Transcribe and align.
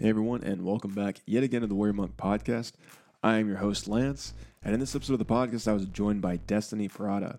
Hey 0.00 0.08
everyone, 0.08 0.42
and 0.42 0.64
welcome 0.64 0.94
back 0.94 1.20
yet 1.26 1.42
again 1.42 1.60
to 1.60 1.66
the 1.66 1.74
Warrior 1.74 1.92
Monk 1.92 2.16
podcast. 2.16 2.72
I 3.22 3.36
am 3.36 3.48
your 3.48 3.58
host 3.58 3.86
Lance, 3.86 4.32
and 4.64 4.72
in 4.72 4.80
this 4.80 4.96
episode 4.96 5.12
of 5.12 5.18
the 5.18 5.26
podcast, 5.26 5.68
I 5.68 5.74
was 5.74 5.84
joined 5.84 6.22
by 6.22 6.36
Destinee 6.36 6.88
Perata. 6.88 7.36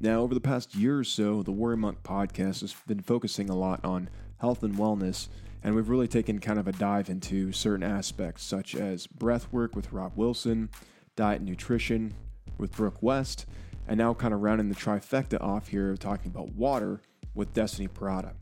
Now, 0.00 0.22
over 0.22 0.32
the 0.32 0.40
past 0.40 0.74
year 0.74 0.98
or 1.00 1.04
so, 1.04 1.42
the 1.42 1.52
Warrior 1.52 1.76
Monk 1.76 2.02
podcast 2.02 2.62
has 2.62 2.74
been 2.86 3.02
focusing 3.02 3.50
a 3.50 3.54
lot 3.54 3.84
on 3.84 4.08
health 4.38 4.62
and 4.62 4.76
wellness, 4.76 5.28
and 5.62 5.74
we've 5.74 5.90
really 5.90 6.08
taken 6.08 6.38
kind 6.38 6.58
of 6.58 6.66
a 6.66 6.72
dive 6.72 7.10
into 7.10 7.52
certain 7.52 7.84
aspects 7.84 8.44
such 8.44 8.74
as 8.74 9.06
breath 9.06 9.52
work 9.52 9.76
with 9.76 9.92
Rob 9.92 10.12
Wilson, 10.16 10.70
diet 11.16 11.40
and 11.40 11.50
nutrition 11.50 12.14
with 12.56 12.72
Brooke 12.72 13.02
West, 13.02 13.44
and 13.86 13.98
now 13.98 14.14
kind 14.14 14.32
of 14.32 14.40
rounding 14.40 14.70
the 14.70 14.74
trifecta 14.74 15.38
off 15.38 15.68
here 15.68 15.94
talking 15.98 16.30
about 16.30 16.54
water 16.54 17.02
with 17.34 17.52
Destinee 17.52 17.88
Perata. 17.88 18.32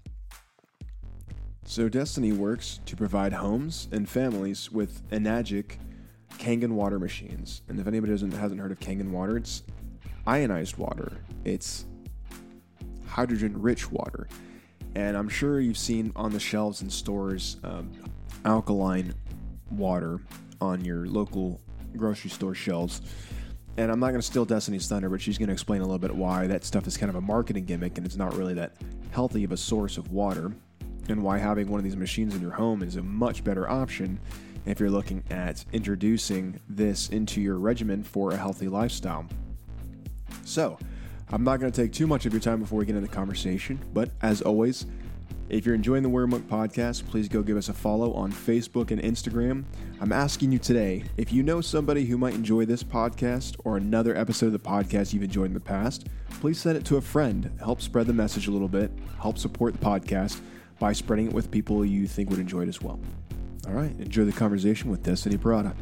So, 1.64 1.88
Destinee 1.88 2.32
works 2.32 2.80
to 2.86 2.96
provide 2.96 3.32
homes 3.32 3.88
and 3.92 4.08
families 4.08 4.70
with 4.72 5.08
Enagic 5.10 5.76
Kangen 6.38 6.72
water 6.72 6.98
machines. 6.98 7.62
And 7.68 7.78
if 7.78 7.86
anybody 7.86 8.12
doesn't, 8.12 8.32
hasn't 8.32 8.60
heard 8.60 8.72
of 8.72 8.80
Kangen 8.80 9.10
water, 9.10 9.36
it's 9.36 9.62
ionized 10.26 10.76
water, 10.76 11.12
it's 11.44 11.84
hydrogen 13.06 13.60
rich 13.60 13.90
water. 13.90 14.28
And 14.94 15.16
I'm 15.16 15.28
sure 15.28 15.60
you've 15.60 15.78
seen 15.78 16.12
on 16.16 16.32
the 16.32 16.40
shelves 16.40 16.82
in 16.82 16.90
stores 16.90 17.56
um, 17.62 17.90
alkaline 18.44 19.14
water 19.70 20.20
on 20.60 20.84
your 20.84 21.06
local 21.06 21.60
grocery 21.96 22.30
store 22.30 22.54
shelves. 22.54 23.02
And 23.76 23.90
I'm 23.90 24.00
not 24.00 24.08
going 24.08 24.20
to 24.20 24.26
steal 24.26 24.44
Destinee's 24.44 24.86
thunder, 24.86 25.08
but 25.08 25.20
she's 25.20 25.38
going 25.38 25.46
to 25.46 25.52
explain 25.52 25.80
a 25.80 25.84
little 25.84 25.98
bit 25.98 26.14
why 26.14 26.46
that 26.48 26.64
stuff 26.64 26.86
is 26.86 26.96
kind 26.96 27.08
of 27.08 27.16
a 27.16 27.20
marketing 27.20 27.64
gimmick 27.64 27.96
and 27.96 28.06
it's 28.06 28.16
not 28.16 28.36
really 28.36 28.54
that 28.54 28.74
healthy 29.12 29.44
of 29.44 29.52
a 29.52 29.56
source 29.56 29.96
of 29.96 30.10
water 30.10 30.52
and 31.08 31.22
why 31.22 31.38
having 31.38 31.68
one 31.68 31.78
of 31.78 31.84
these 31.84 31.96
machines 31.96 32.34
in 32.34 32.40
your 32.40 32.52
home 32.52 32.82
is 32.82 32.96
a 32.96 33.02
much 33.02 33.44
better 33.44 33.68
option 33.68 34.20
if 34.66 34.78
you're 34.78 34.90
looking 34.90 35.24
at 35.30 35.64
introducing 35.72 36.60
this 36.68 37.08
into 37.08 37.40
your 37.40 37.56
regimen 37.56 38.02
for 38.02 38.32
a 38.32 38.36
healthy 38.36 38.68
lifestyle. 38.68 39.26
So, 40.44 40.78
I'm 41.30 41.44
not 41.44 41.60
going 41.60 41.72
to 41.72 41.82
take 41.82 41.92
too 41.92 42.06
much 42.06 42.26
of 42.26 42.32
your 42.32 42.40
time 42.40 42.60
before 42.60 42.78
we 42.78 42.84
get 42.84 42.94
into 42.94 43.08
the 43.08 43.14
conversation, 43.14 43.78
but 43.94 44.10
as 44.20 44.42
always, 44.42 44.86
if 45.48 45.66
you're 45.66 45.74
enjoying 45.74 46.02
the 46.02 46.08
Warrior 46.08 46.28
Monk 46.28 46.48
podcast, 46.48 47.06
please 47.06 47.28
go 47.28 47.42
give 47.42 47.56
us 47.56 47.68
a 47.68 47.74
follow 47.74 48.12
on 48.14 48.32
Facebook 48.32 48.90
and 48.90 49.02
Instagram. 49.02 49.64
I'm 50.00 50.12
asking 50.12 50.52
you 50.52 50.58
today 50.58 51.04
if 51.16 51.32
you 51.32 51.42
know 51.42 51.60
somebody 51.60 52.04
who 52.04 52.16
might 52.16 52.34
enjoy 52.34 52.64
this 52.64 52.82
podcast 52.82 53.56
or 53.64 53.76
another 53.76 54.16
episode 54.16 54.46
of 54.46 54.52
the 54.52 54.58
podcast 54.58 55.12
you've 55.12 55.22
enjoyed 55.22 55.46
in 55.46 55.54
the 55.54 55.60
past, 55.60 56.06
please 56.40 56.58
send 56.58 56.76
it 56.76 56.84
to 56.86 56.96
a 56.96 57.02
friend. 57.02 57.50
Help 57.60 57.82
spread 57.82 58.06
the 58.06 58.12
message 58.12 58.46
a 58.46 58.50
little 58.50 58.68
bit, 58.68 58.90
help 59.20 59.36
support 59.36 59.74
the 59.74 59.84
podcast 59.84 60.40
by 60.82 60.92
spreading 60.92 61.28
it 61.28 61.32
with 61.32 61.48
people 61.48 61.84
you 61.84 62.08
think 62.08 62.28
would 62.28 62.40
enjoy 62.40 62.62
it 62.62 62.68
as 62.68 62.82
well. 62.82 62.98
All 63.68 63.72
right, 63.72 63.92
enjoy 64.00 64.24
the 64.24 64.32
conversation 64.32 64.90
with 64.90 65.00
Destinee 65.04 65.36
Perata. 65.36 65.76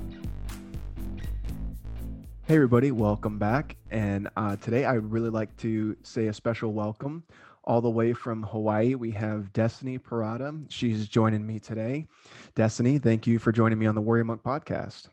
Hey, 2.42 2.56
everybody, 2.56 2.90
welcome 2.90 3.38
back. 3.38 3.76
And 3.90 4.28
uh, 4.36 4.56
today 4.56 4.84
I'd 4.84 5.10
really 5.10 5.30
like 5.30 5.56
to 5.58 5.96
say 6.02 6.26
a 6.26 6.34
special 6.34 6.74
welcome. 6.74 7.24
All 7.64 7.80
the 7.80 7.88
way 7.88 8.12
from 8.12 8.42
Hawaii, 8.42 8.94
we 8.94 9.10
have 9.12 9.50
Destinee 9.54 9.96
Perata. 9.96 10.54
She's 10.68 11.08
joining 11.08 11.46
me 11.46 11.58
today. 11.58 12.06
Destinee, 12.54 12.98
thank 12.98 13.26
you 13.26 13.38
for 13.38 13.52
joining 13.52 13.78
me 13.78 13.86
on 13.86 13.94
the 13.94 14.02
Warrior 14.02 14.24
Monk 14.24 14.42
podcast. 14.42 15.08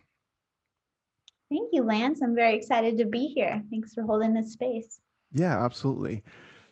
Thank 1.49 1.69
you, 1.71 1.83
Lance. 1.83 2.21
I'm 2.21 2.35
very 2.35 2.57
excited 2.57 2.97
to 2.97 3.05
be 3.05 3.27
here. 3.27 3.63
Thanks 3.69 3.93
for 3.93 4.03
holding 4.03 4.33
this 4.33 4.51
space. 4.51 4.99
Yeah, 5.31 5.63
absolutely. 5.63 6.23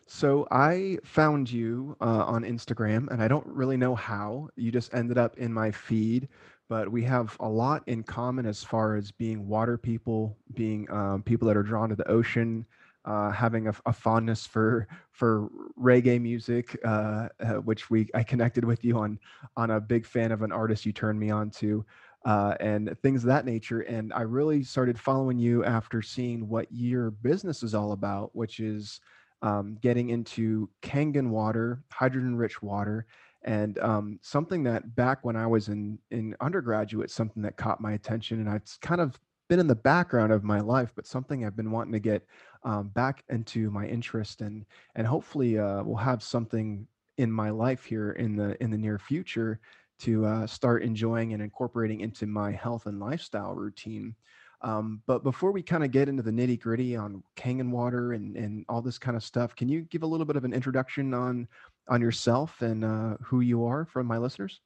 So 0.06 0.46
I 0.52 0.98
found 1.04 1.50
you 1.50 1.96
uh, 2.00 2.24
on 2.24 2.44
Instagram, 2.44 3.08
and 3.10 3.20
I 3.20 3.26
don't 3.26 3.46
really 3.46 3.76
know 3.76 3.94
how. 3.94 4.48
You 4.54 4.70
just 4.70 4.94
ended 4.94 5.18
up 5.18 5.36
in 5.36 5.52
my 5.52 5.72
feed, 5.72 6.28
but 6.68 6.90
we 6.90 7.02
have 7.04 7.36
a 7.40 7.48
lot 7.48 7.82
in 7.86 8.04
common 8.04 8.46
as 8.46 8.62
far 8.62 8.94
as 8.94 9.10
being 9.10 9.48
water 9.48 9.76
people, 9.76 10.36
being 10.54 10.88
um, 10.92 11.22
people 11.24 11.48
that 11.48 11.56
are 11.56 11.62
drawn 11.64 11.88
to 11.88 11.96
the 11.96 12.08
ocean, 12.08 12.64
uh, 13.04 13.30
having 13.32 13.66
a, 13.66 13.74
a, 13.86 13.92
fondness 13.92 14.46
for 14.46 14.86
for 15.10 15.48
reggae 15.80 16.20
music, 16.20 16.78
uh, 16.84 17.28
uh, 17.40 17.54
which 17.54 17.90
we 17.90 18.08
I 18.14 18.22
connected 18.22 18.64
with 18.64 18.84
you 18.84 18.98
on 18.98 19.18
on 19.56 19.72
a 19.72 19.80
big 19.80 20.06
fan 20.06 20.30
of 20.30 20.42
an 20.42 20.52
artist 20.52 20.86
you 20.86 20.92
turned 20.92 21.18
me 21.18 21.30
on 21.30 21.50
to. 21.50 21.84
Uh, 22.24 22.56
and 22.58 22.96
things 23.02 23.22
of 23.22 23.28
that 23.28 23.44
nature. 23.44 23.82
And 23.82 24.12
I 24.12 24.22
really 24.22 24.64
started 24.64 24.98
following 24.98 25.38
you 25.38 25.64
after 25.64 26.02
seeing 26.02 26.48
what 26.48 26.66
your 26.72 27.12
business 27.12 27.62
is 27.62 27.72
all 27.72 27.92
about, 27.92 28.34
which 28.34 28.58
is 28.58 29.00
um, 29.42 29.76
getting 29.80 30.10
into 30.10 30.68
Kangen 30.82 31.30
water, 31.30 31.82
hydrogen 31.90 32.36
rich 32.36 32.62
water. 32.62 33.06
And 33.42 33.78
um, 33.78 34.18
something 34.22 34.64
that 34.64 34.96
back 34.96 35.24
when 35.24 35.36
I 35.36 35.46
was 35.46 35.68
in, 35.68 35.98
in 36.10 36.34
undergraduate, 36.40 37.10
something 37.10 37.42
that 37.42 37.56
caught 37.56 37.80
my 37.80 37.92
attention, 37.92 38.40
and 38.40 38.56
it's 38.56 38.76
kind 38.78 39.00
of 39.00 39.18
been 39.48 39.60
in 39.60 39.68
the 39.68 39.74
background 39.74 40.32
of 40.32 40.42
my 40.42 40.60
life, 40.60 40.92
but 40.96 41.06
something 41.06 41.44
I've 41.44 41.56
been 41.56 41.70
wanting 41.70 41.92
to 41.92 42.00
get 42.00 42.26
um, 42.64 42.88
back 42.88 43.22
into 43.28 43.70
my 43.70 43.86
interest, 43.86 44.40
and 44.40 44.66
and 44.96 45.06
hopefully 45.06 45.58
uh, 45.58 45.84
we'll 45.84 45.96
have 45.96 46.22
something 46.22 46.86
in 47.18 47.30
my 47.30 47.50
life 47.50 47.84
here 47.84 48.12
in 48.12 48.36
the 48.36 48.60
in 48.62 48.70
the 48.70 48.78
near 48.78 48.98
future 48.98 49.60
to 50.00 50.26
uh, 50.26 50.46
start 50.46 50.82
enjoying 50.82 51.32
and 51.32 51.42
incorporating 51.42 52.00
into 52.00 52.26
my 52.26 52.50
health 52.52 52.86
and 52.86 53.00
lifestyle 53.00 53.54
routine. 53.54 54.14
Um, 54.62 55.02
but 55.06 55.22
before 55.22 55.52
we 55.52 55.62
kind 55.62 55.84
of 55.84 55.90
get 55.90 56.08
into 56.08 56.22
the 56.22 56.30
nitty 56.30 56.60
gritty 56.60 56.96
on 56.96 57.22
Kangen 57.36 57.70
water 57.70 58.14
and, 58.14 58.36
and 58.36 58.64
all 58.68 58.80
this 58.80 58.98
kind 58.98 59.16
of 59.16 59.22
stuff, 59.22 59.54
can 59.54 59.68
you 59.68 59.82
give 59.82 60.02
a 60.02 60.06
little 60.06 60.26
bit 60.26 60.36
of 60.36 60.44
an 60.44 60.52
introduction 60.52 61.14
on 61.14 61.46
on 61.88 62.00
yourself 62.00 62.62
and 62.62 62.84
uh, 62.84 63.16
who 63.22 63.40
you 63.40 63.64
are 63.64 63.84
for 63.84 64.02
my 64.02 64.18
listeners? 64.18 64.60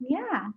Yeah. 0.00 0.48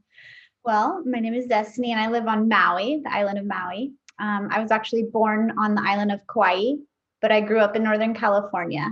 Well, 0.64 1.04
my 1.06 1.20
name 1.20 1.34
is 1.34 1.48
Destinee 1.48 1.92
and 1.92 2.00
I 2.00 2.10
live 2.10 2.28
on 2.28 2.48
Maui, 2.48 3.02
the 3.04 3.14
island 3.14 3.40
of 3.40 3.46
Maui. 3.46 3.94
Um, 4.20 4.50
I 4.52 4.60
was 4.60 4.72
actually 4.72 5.04
born 5.04 5.54
on 5.58 5.76
the 5.76 5.82
island 5.82 6.12
of 6.12 6.22
Kauai, 6.28 6.74
but 7.22 7.32
I 7.32 7.42
grew 7.42 7.60
up 7.60 7.76
in 7.76 7.84
Northern 7.84 8.14
California. 8.14 8.86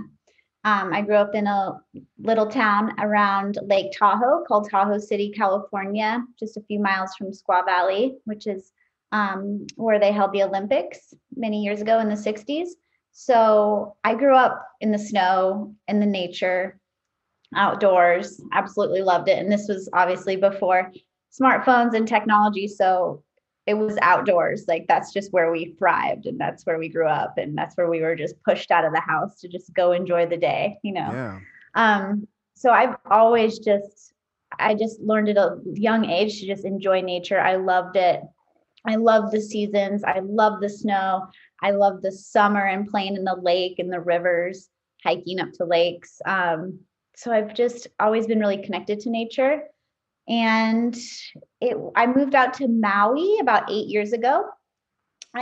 Um, 0.64 0.92
I 0.92 1.02
grew 1.02 1.14
up 1.14 1.34
in 1.34 1.46
a 1.46 1.80
little 2.18 2.46
town 2.46 2.92
around 2.98 3.58
Lake 3.62 3.92
Tahoe 3.96 4.44
called 4.46 4.68
Tahoe 4.68 4.98
City, 4.98 5.30
California, 5.30 6.22
just 6.38 6.56
a 6.56 6.62
few 6.62 6.80
miles 6.80 7.14
from 7.14 7.30
Squaw 7.30 7.64
Valley, 7.64 8.16
which 8.24 8.46
is 8.46 8.72
um, 9.12 9.66
where 9.76 9.98
they 9.98 10.12
held 10.12 10.32
the 10.32 10.42
Olympics 10.42 11.14
many 11.34 11.62
years 11.62 11.80
ago 11.80 11.98
in 12.00 12.08
the 12.08 12.14
60s. 12.14 12.68
So 13.12 13.96
I 14.04 14.14
grew 14.14 14.34
up 14.34 14.64
in 14.80 14.92
the 14.92 14.98
snow, 14.98 15.74
in 15.88 16.00
the 16.00 16.06
nature, 16.06 16.78
outdoors, 17.54 18.40
absolutely 18.52 19.02
loved 19.02 19.28
it. 19.28 19.38
And 19.38 19.50
this 19.50 19.66
was 19.68 19.88
obviously 19.92 20.36
before 20.36 20.92
smartphones 21.32 21.94
and 21.94 22.06
technology. 22.06 22.68
So 22.68 23.22
it 23.66 23.74
was 23.74 23.98
outdoors. 24.00 24.64
Like 24.68 24.86
that's 24.88 25.12
just 25.12 25.32
where 25.32 25.50
we 25.52 25.74
thrived 25.78 26.26
and 26.26 26.40
that's 26.40 26.64
where 26.64 26.78
we 26.78 26.88
grew 26.88 27.06
up. 27.06 27.38
And 27.38 27.56
that's 27.56 27.76
where 27.76 27.88
we 27.88 28.00
were 28.00 28.16
just 28.16 28.42
pushed 28.42 28.70
out 28.70 28.84
of 28.84 28.92
the 28.92 29.00
house 29.00 29.40
to 29.40 29.48
just 29.48 29.74
go 29.74 29.92
enjoy 29.92 30.26
the 30.26 30.36
day, 30.36 30.78
you 30.82 30.92
know? 30.92 31.10
Yeah. 31.12 31.40
Um, 31.74 32.26
so 32.54 32.70
I've 32.70 32.96
always 33.10 33.58
just, 33.58 34.14
I 34.58 34.74
just 34.74 35.00
learned 35.00 35.28
at 35.28 35.36
a 35.36 35.58
young 35.74 36.06
age 36.06 36.40
to 36.40 36.46
just 36.46 36.64
enjoy 36.64 37.02
nature. 37.02 37.38
I 37.38 37.56
loved 37.56 37.96
it. 37.96 38.22
I 38.86 38.96
love 38.96 39.30
the 39.30 39.40
seasons. 39.40 40.04
I 40.04 40.20
love 40.20 40.60
the 40.60 40.68
snow. 40.68 41.26
I 41.62 41.72
love 41.72 42.02
the 42.02 42.12
summer 42.12 42.64
and 42.64 42.88
playing 42.88 43.16
in 43.16 43.24
the 43.24 43.36
lake 43.36 43.78
and 43.78 43.92
the 43.92 44.00
rivers, 44.00 44.68
hiking 45.04 45.40
up 45.40 45.52
to 45.54 45.64
lakes. 45.64 46.20
Um, 46.24 46.80
so 47.16 47.32
I've 47.32 47.54
just 47.54 47.88
always 47.98 48.26
been 48.26 48.40
really 48.40 48.62
connected 48.62 49.00
to 49.00 49.10
nature. 49.10 49.62
And 50.28 50.96
it, 51.60 51.76
I 51.96 52.06
moved 52.06 52.34
out 52.34 52.54
to 52.54 52.68
Maui 52.68 53.38
about 53.40 53.70
eight 53.70 53.88
years 53.88 54.12
ago. 54.12 54.44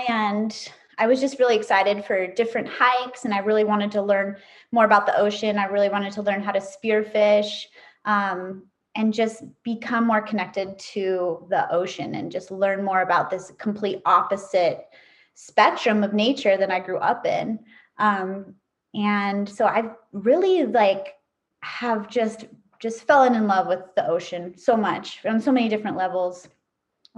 And 0.08 0.56
I 0.98 1.06
was 1.06 1.20
just 1.20 1.38
really 1.38 1.56
excited 1.56 2.04
for 2.04 2.26
different 2.26 2.68
hikes. 2.68 3.24
And 3.24 3.34
I 3.34 3.40
really 3.40 3.64
wanted 3.64 3.92
to 3.92 4.02
learn 4.02 4.36
more 4.72 4.84
about 4.84 5.06
the 5.06 5.18
ocean. 5.18 5.58
I 5.58 5.66
really 5.66 5.90
wanted 5.90 6.12
to 6.14 6.22
learn 6.22 6.42
how 6.42 6.52
to 6.52 6.60
spearfish. 6.60 7.64
Um, 8.04 8.68
and 8.96 9.12
just 9.12 9.44
become 9.62 10.06
more 10.06 10.22
connected 10.22 10.78
to 10.78 11.46
the 11.50 11.70
ocean 11.70 12.14
and 12.14 12.32
just 12.32 12.50
learn 12.50 12.82
more 12.82 13.02
about 13.02 13.30
this 13.30 13.52
complete 13.58 14.00
opposite 14.06 14.86
spectrum 15.34 16.02
of 16.02 16.14
nature 16.14 16.56
that 16.56 16.70
I 16.70 16.80
grew 16.80 16.96
up 16.96 17.26
in. 17.26 17.58
Um, 17.98 18.54
and 18.94 19.46
so 19.46 19.66
I 19.66 19.90
really 20.12 20.64
like 20.64 21.14
have 21.60 22.08
just 22.08 22.46
just 22.78 23.06
fallen 23.06 23.34
in 23.34 23.46
love 23.46 23.66
with 23.66 23.80
the 23.96 24.06
ocean 24.06 24.56
so 24.56 24.76
much 24.76 25.24
on 25.24 25.40
so 25.40 25.52
many 25.52 25.68
different 25.68 25.96
levels. 25.96 26.48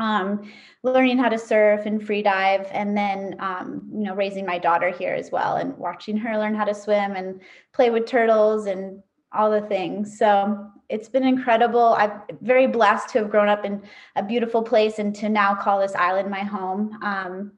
Um, 0.01 0.53
learning 0.85 1.19
how 1.19 1.29
to 1.29 1.39
surf 1.39 1.85
and 1.85 2.05
free 2.05 2.23
dive, 2.23 2.69
and 2.71 2.97
then 2.97 3.35
um, 3.41 3.89
you 3.93 4.05
know 4.05 4.15
raising 4.15 4.47
my 4.47 4.57
daughter 4.57 4.91
here 4.91 5.13
as 5.13 5.33
well, 5.33 5.57
and 5.57 5.77
watching 5.77 6.17
her 6.17 6.39
learn 6.39 6.55
how 6.55 6.65
to 6.65 6.75
swim 6.75 7.17
and 7.17 7.41
play 7.73 7.91
with 7.91 8.07
turtles 8.07 8.67
and 8.67 9.03
all 9.33 9.51
the 9.51 9.61
things. 9.63 10.19
So 10.19 10.71
it's 10.89 11.09
been 11.09 11.25
incredible. 11.25 11.95
I'm 11.99 12.23
very 12.41 12.67
blessed 12.67 13.11
to 13.11 13.19
have 13.19 13.31
grown 13.31 13.49
up 13.49 13.65
in 13.65 13.83
a 14.17 14.23
beautiful 14.23 14.63
place 14.63 14.99
and 14.99 15.15
to 15.17 15.29
now 15.29 15.55
call 15.55 15.81
this 15.81 15.95
island 15.95 16.31
my 16.31 16.41
home. 16.41 16.99
Um, 17.03 17.53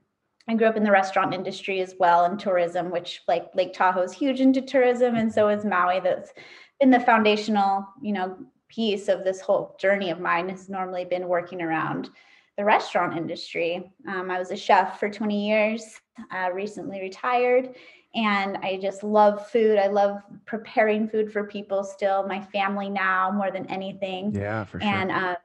I 0.48 0.54
grew 0.54 0.66
up 0.66 0.76
in 0.76 0.82
the 0.82 0.90
restaurant 0.90 1.32
industry 1.32 1.80
as 1.80 1.94
well 2.00 2.24
and 2.24 2.38
tourism, 2.38 2.90
which 2.90 3.22
like 3.28 3.54
Lake 3.54 3.72
Tahoe 3.72 4.02
is 4.02 4.12
huge 4.12 4.40
into 4.40 4.60
tourism, 4.60 5.14
and 5.14 5.32
so 5.32 5.48
is 5.48 5.64
Maui. 5.64 6.00
That's 6.00 6.32
been 6.80 6.90
the 6.90 6.98
foundational, 6.98 7.86
you 8.02 8.12
know, 8.12 8.36
piece 8.68 9.08
of 9.08 9.22
this 9.22 9.40
whole 9.40 9.76
journey 9.78 10.10
of 10.10 10.18
mine 10.18 10.48
has 10.48 10.68
normally 10.68 11.04
been 11.04 11.28
working 11.28 11.62
around 11.62 12.10
the 12.56 12.64
restaurant 12.64 13.16
industry. 13.16 13.92
Um, 14.08 14.30
I 14.30 14.38
was 14.38 14.50
a 14.50 14.56
chef 14.56 14.98
for 14.98 15.08
20 15.08 15.48
years, 15.48 16.00
uh, 16.32 16.50
recently 16.52 17.00
retired, 17.00 17.74
and 18.14 18.56
I 18.62 18.78
just 18.82 19.02
love 19.02 19.48
food. 19.50 19.78
I 19.78 19.86
love 19.86 20.18
preparing 20.46 21.08
food 21.08 21.32
for 21.32 21.44
people 21.44 21.84
still, 21.84 22.26
my 22.26 22.40
family 22.40 22.88
now 22.88 23.30
more 23.30 23.50
than 23.50 23.66
anything. 23.66 24.34
Yeah, 24.34 24.64
for 24.64 24.80
sure. 24.80 24.88
And 24.88 25.10
uh, 25.12 25.36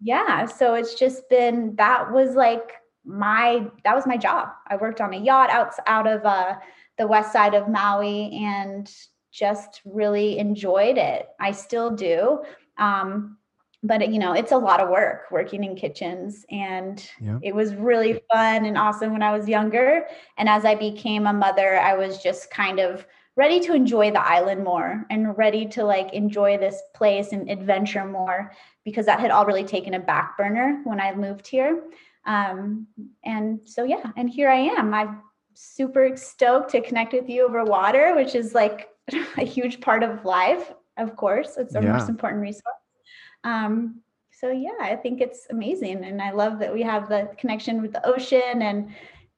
yeah, 0.00 0.44
so 0.46 0.74
it's 0.74 0.94
just 0.94 1.28
been 1.30 1.74
that 1.76 2.12
was 2.12 2.34
like 2.34 2.72
my 3.04 3.66
that 3.84 3.94
was 3.94 4.06
my 4.06 4.16
job. 4.16 4.48
I 4.66 4.76
worked 4.76 5.00
on 5.00 5.14
a 5.14 5.18
yacht 5.18 5.50
out 5.50 5.72
out 5.86 6.06
of 6.06 6.24
uh, 6.24 6.56
the 6.98 7.06
west 7.06 7.32
side 7.32 7.54
of 7.54 7.68
Maui 7.68 8.30
and 8.42 8.90
just 9.32 9.80
really 9.84 10.38
enjoyed 10.38 10.98
it. 10.98 11.28
I 11.40 11.52
still 11.52 11.90
do. 11.90 12.42
Um, 12.78 13.38
but 13.82 14.12
you 14.12 14.18
know 14.18 14.32
it's 14.32 14.52
a 14.52 14.56
lot 14.56 14.80
of 14.80 14.88
work 14.88 15.30
working 15.30 15.64
in 15.64 15.76
kitchens 15.76 16.44
and 16.50 17.10
yeah. 17.20 17.38
it 17.42 17.54
was 17.54 17.74
really 17.74 18.20
fun 18.32 18.64
and 18.64 18.76
awesome 18.76 19.12
when 19.12 19.22
i 19.22 19.36
was 19.36 19.48
younger 19.48 20.06
and 20.38 20.48
as 20.48 20.64
i 20.64 20.74
became 20.74 21.26
a 21.26 21.32
mother 21.32 21.78
i 21.78 21.94
was 21.94 22.22
just 22.22 22.50
kind 22.50 22.78
of 22.78 23.06
ready 23.36 23.60
to 23.60 23.74
enjoy 23.74 24.10
the 24.10 24.26
island 24.26 24.64
more 24.64 25.04
and 25.10 25.36
ready 25.36 25.66
to 25.66 25.84
like 25.84 26.12
enjoy 26.12 26.56
this 26.56 26.80
place 26.94 27.32
and 27.32 27.50
adventure 27.50 28.04
more 28.04 28.52
because 28.84 29.04
that 29.06 29.20
had 29.20 29.30
all 29.30 29.44
really 29.44 29.64
taken 29.64 29.94
a 29.94 30.00
back 30.00 30.36
burner 30.36 30.80
when 30.84 31.00
i 31.00 31.14
moved 31.14 31.46
here 31.46 31.82
um, 32.26 32.86
and 33.24 33.60
so 33.64 33.84
yeah 33.84 34.10
and 34.16 34.30
here 34.30 34.48
i 34.48 34.56
am 34.56 34.94
i'm 34.94 35.22
super 35.54 36.16
stoked 36.16 36.70
to 36.70 36.80
connect 36.80 37.12
with 37.12 37.28
you 37.28 37.46
over 37.46 37.64
water 37.64 38.14
which 38.14 38.34
is 38.34 38.54
like 38.54 38.88
a 39.38 39.44
huge 39.44 39.80
part 39.80 40.02
of 40.02 40.24
life 40.24 40.72
of 40.96 41.14
course 41.16 41.56
it's 41.58 41.74
the 41.74 41.82
yeah. 41.82 41.92
most 41.92 42.08
important 42.08 42.40
resource 42.42 42.62
um, 43.44 44.02
so 44.38 44.50
yeah, 44.50 44.70
I 44.80 44.96
think 44.96 45.22
it's 45.22 45.46
amazing. 45.50 46.04
And 46.04 46.20
I 46.20 46.30
love 46.30 46.58
that 46.58 46.72
we 46.72 46.82
have 46.82 47.08
the 47.08 47.30
connection 47.38 47.80
with 47.80 47.92
the 47.92 48.06
ocean. 48.06 48.60
And 48.60 48.90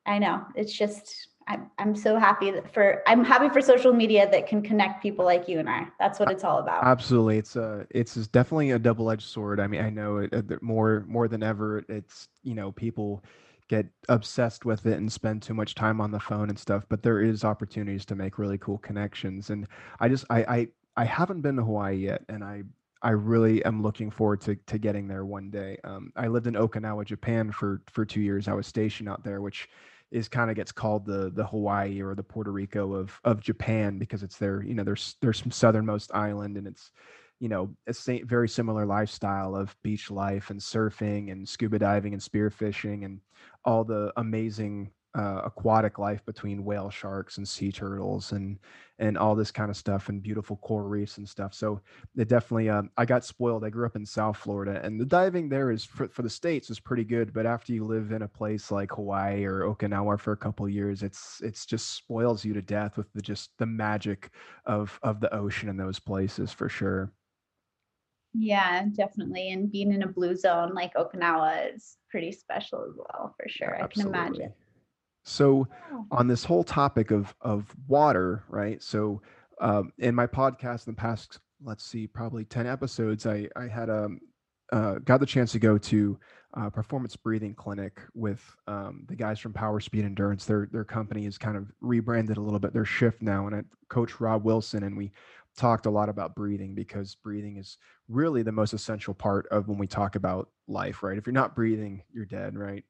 I 0.07 0.19
know 0.19 0.45
it's 0.57 0.73
just, 0.73 1.29
I'm, 1.47 1.71
I'm 1.79 1.95
so 1.95 2.19
happy 2.19 2.53
for, 2.73 3.03
I'm 3.07 3.25
happy 3.25 3.49
for 3.49 3.61
social 3.61 3.93
media 3.93 4.29
that 4.29 4.49
can 4.49 4.61
connect 4.61 5.01
people 5.01 5.25
like 5.25 5.49
you 5.49 5.61
and 5.61 5.71
I. 5.71 5.87
That's 6.01 6.19
what 6.19 6.33
it's 6.33 6.43
all 6.43 6.59
about. 6.59 6.83
Absolutely. 6.83 7.39
It's 7.39 7.55
a, 7.55 7.87
it's 7.91 8.15
definitely 8.27 8.73
a 8.73 8.79
double-edged 8.79 9.23
sword. 9.23 9.61
I 9.61 9.69
mean, 9.69 9.83
I 9.83 9.91
know 9.91 10.17
it, 10.19 10.35
uh, 10.35 10.43
more, 10.63 11.05
more 11.07 11.29
than 11.29 11.45
ever, 11.45 11.85
it's, 11.89 12.29
you 12.43 12.55
know, 12.55 12.73
people, 12.73 13.23
get 13.69 13.87
obsessed 14.09 14.65
with 14.65 14.87
it 14.87 14.97
and 14.97 15.13
spend 15.13 15.43
too 15.43 15.53
much 15.53 15.75
time 15.75 16.01
on 16.01 16.11
the 16.11 16.19
phone 16.19 16.49
and 16.49 16.59
stuff 16.59 16.87
but 16.89 17.03
there 17.03 17.21
is 17.21 17.45
opportunities 17.45 18.07
to 18.07 18.15
make 18.15 18.39
really 18.39 18.57
cool 18.57 18.79
connections 18.79 19.51
and 19.51 19.69
i 20.01 20.09
just 20.09 20.25
i 20.31 20.39
i, 20.45 20.69
I 20.97 21.05
haven't 21.05 21.43
been 21.43 21.57
to 21.57 21.63
hawaii 21.63 21.97
yet 21.97 22.25
and 22.31 22.43
i 22.43 22.63
I 23.03 23.11
really 23.11 23.65
am 23.65 23.83
looking 23.83 24.11
forward 24.11 24.41
to 24.43 24.57
to 24.67 24.79
getting 24.79 25.07
there 25.09 25.25
one 25.25 25.51
day. 25.51 25.79
Um, 25.85 26.13
I 26.17 26.29
lived 26.29 26.47
in 26.47 26.55
Okinawa, 26.55 27.05
Japan 27.05 27.53
for 27.53 27.83
for 27.91 28.05
two 28.05 28.21
years. 28.21 28.49
I 28.49 28.55
was 28.55 28.67
stationed 28.67 29.09
out 29.09 29.23
there, 29.23 29.41
which 29.41 29.69
is 30.11 30.29
kind 30.29 30.51
of 30.51 30.57
gets 30.57 30.73
called 30.73 31.05
the 31.07 31.31
the 31.31 31.47
Hawaii 31.47 32.01
or 32.01 32.15
the 32.15 32.23
Puerto 32.23 32.51
Rico 32.51 32.95
of 32.95 33.19
of 33.25 33.41
Japan 33.41 33.99
because 33.99 34.23
it's 34.23 34.39
their 34.39 34.63
you 34.63 34.75
know 34.75 34.85
there's 34.85 35.17
there's 35.21 35.39
some 35.39 35.51
southernmost 35.53 36.11
island 36.15 36.57
and 36.57 36.67
it's 36.67 36.93
you 37.41 37.49
know 37.49 37.71
a 37.87 38.23
very 38.25 38.49
similar 38.49 38.87
lifestyle 38.87 39.55
of 39.55 39.77
beach 39.83 40.11
life 40.11 40.51
and 40.51 40.61
surfing 40.61 41.31
and 41.31 41.49
scuba 41.49 41.79
diving 41.79 42.15
and 42.15 42.23
spearfishing 42.23 43.05
and 43.05 43.21
all 43.65 43.85
the 43.85 44.13
amazing 44.17 44.91
uh, 45.19 45.43
aquatic 45.45 45.99
life 45.99 46.25
between 46.25 46.65
whale 46.65 46.91
sharks 46.91 47.39
and 47.39 47.49
sea 47.49 47.73
turtles 47.73 48.31
and 48.31 48.57
and 49.01 49.19
all 49.19 49.35
this 49.35 49.51
kind 49.51 49.71
of 49.71 49.77
stuff 49.77 50.09
and 50.09 50.23
beautiful 50.23 50.57
coral 50.57 50.89
reefs 50.89 51.19
and 51.19 51.29
stuff. 51.29 51.55
So 51.55 51.81
it 52.17 52.29
definitely, 52.29 52.69
um, 52.69 52.91
I 52.97 53.05
got 53.05 53.25
spoiled. 53.25 53.65
I 53.65 53.71
grew 53.71 53.87
up 53.87 53.95
in 53.95 54.05
South 54.05 54.37
Florida, 54.37 54.81
and 54.83 55.01
the 55.01 55.05
diving 55.05 55.49
there 55.49 55.71
is 55.71 55.85
for, 55.85 56.09
for 56.09 56.23
the 56.23 56.31
states 56.31 56.69
is 56.69 56.81
pretty 56.81 57.05
good. 57.05 57.33
But 57.33 57.47
after 57.47 57.73
you 57.73 57.85
live 57.85 58.11
in 58.11 58.23
a 58.23 58.29
place 58.29 58.71
like 58.71 58.93
Hawaii 58.93 59.45
or 59.45 59.63
Okinawa 59.63 60.19
for 60.19 60.33
a 60.33 60.37
couple 60.37 60.69
years, 60.69 61.03
it's 61.03 61.41
it's 61.43 61.67
just 61.67 61.95
spoils 61.95 62.45
you 62.45 62.55
to 62.55 62.63
death 62.63 62.97
with 62.97 63.13
the 63.13 63.23
just 63.23 63.51
the 63.59 63.67
magic 63.67 64.31
of 64.67 64.99
of 65.03 65.21
the 65.21 65.35
ocean 65.35 65.69
in 65.69 65.77
those 65.77 65.99
places 65.99 66.53
for 66.53 66.69
sure. 66.69 67.13
Yeah, 68.35 68.85
definitely. 68.95 69.51
And 69.51 69.71
being 69.71 69.93
in 69.93 70.03
a 70.03 70.09
blue 70.09 70.37
zone 70.37 70.75
like 70.75 70.95
Okinawa 70.95 71.75
is 71.75 71.97
pretty 72.11 72.31
special 72.31 72.85
as 72.89 72.97
well, 72.97 73.35
for 73.37 73.49
sure. 73.49 73.77
Yeah, 73.79 73.85
I 73.85 73.89
can 73.89 74.07
imagine. 74.07 74.53
So, 75.29 75.69
oh. 75.93 76.07
on 76.11 76.27
this 76.27 76.45
whole 76.45 76.65
topic 76.65 77.11
of 77.11 77.35
of 77.41 77.75
water, 77.87 78.45
right? 78.49 78.83
So, 78.83 79.23
um, 79.61 79.93
in 79.99 80.15
my 80.15 80.27
podcast 80.27 80.87
in 80.87 80.95
the 80.95 81.01
past, 81.01 81.39
let's 81.63 81.85
see, 81.85 82.07
probably 82.07 82.45
ten 82.45 82.67
episodes, 82.67 83.27
I 83.27 83.49
I 83.57 83.67
had 83.67 83.91
um 83.91 84.21
uh, 84.73 84.97
got 85.05 85.21
the 85.21 85.27
chance 85.27 85.53
to 85.53 85.59
go 85.59 85.79
to 85.79 86.19
a 86.55 86.71
performance 86.71 87.17
breathing 87.17 87.55
clinic 87.55 88.01
with 88.15 88.43
um, 88.67 89.05
the 89.09 89.15
guys 89.15 89.39
from 89.39 89.53
Power 89.53 89.81
Speed 89.81 90.05
Endurance. 90.05 90.45
Their 90.45 90.69
their 90.73 90.85
company 90.85 91.27
is 91.27 91.39
kind 91.39 91.57
of 91.57 91.71
rebranded 91.81 92.37
a 92.37 92.41
little 92.41 92.59
bit. 92.59 92.73
Their 92.73 92.85
shift 92.85 93.23
now, 93.23 93.47
and 93.47 93.55
I 93.55 93.63
coach 93.89 94.21
Rob 94.21 94.45
Wilson, 94.45 94.83
and 94.83 94.97
we 94.97 95.13
talked 95.57 95.87
a 95.87 95.91
lot 95.91 96.09
about 96.09 96.35
breathing 96.35 96.75
because 96.75 97.17
breathing 97.17 97.57
is 97.57 97.79
really 98.09 98.43
the 98.43 98.53
most 98.53 98.73
essential 98.73 99.13
part 99.13 99.47
of 99.49 99.69
when 99.69 99.79
we 99.79 99.87
talk 99.87 100.15
about 100.15 100.49
life, 100.69 101.03
right? 101.03 101.19
If 101.19 101.27
you're 101.27 101.33
not 101.33 101.57
breathing, 101.57 102.03
you're 102.13 102.25
dead, 102.25 102.57
right? 102.57 102.85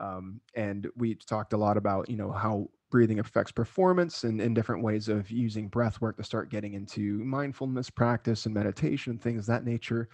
Um, 0.00 0.40
and 0.54 0.88
we 0.96 1.14
talked 1.14 1.52
a 1.52 1.58
lot 1.58 1.76
about, 1.76 2.08
you 2.08 2.16
know, 2.16 2.32
how 2.32 2.68
breathing 2.90 3.20
affects 3.20 3.52
performance 3.52 4.24
and 4.24 4.40
in 4.40 4.54
different 4.54 4.82
ways 4.82 5.08
of 5.08 5.30
using 5.30 5.68
breath 5.68 6.00
work 6.00 6.16
to 6.16 6.24
start 6.24 6.50
getting 6.50 6.74
into 6.74 7.22
mindfulness 7.24 7.88
practice 7.90 8.46
and 8.46 8.54
meditation, 8.54 9.18
things 9.18 9.46
that 9.46 9.64
nature. 9.64 10.08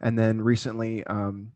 And 0.00 0.18
then 0.18 0.40
recently, 0.40 1.04
um, 1.04 1.52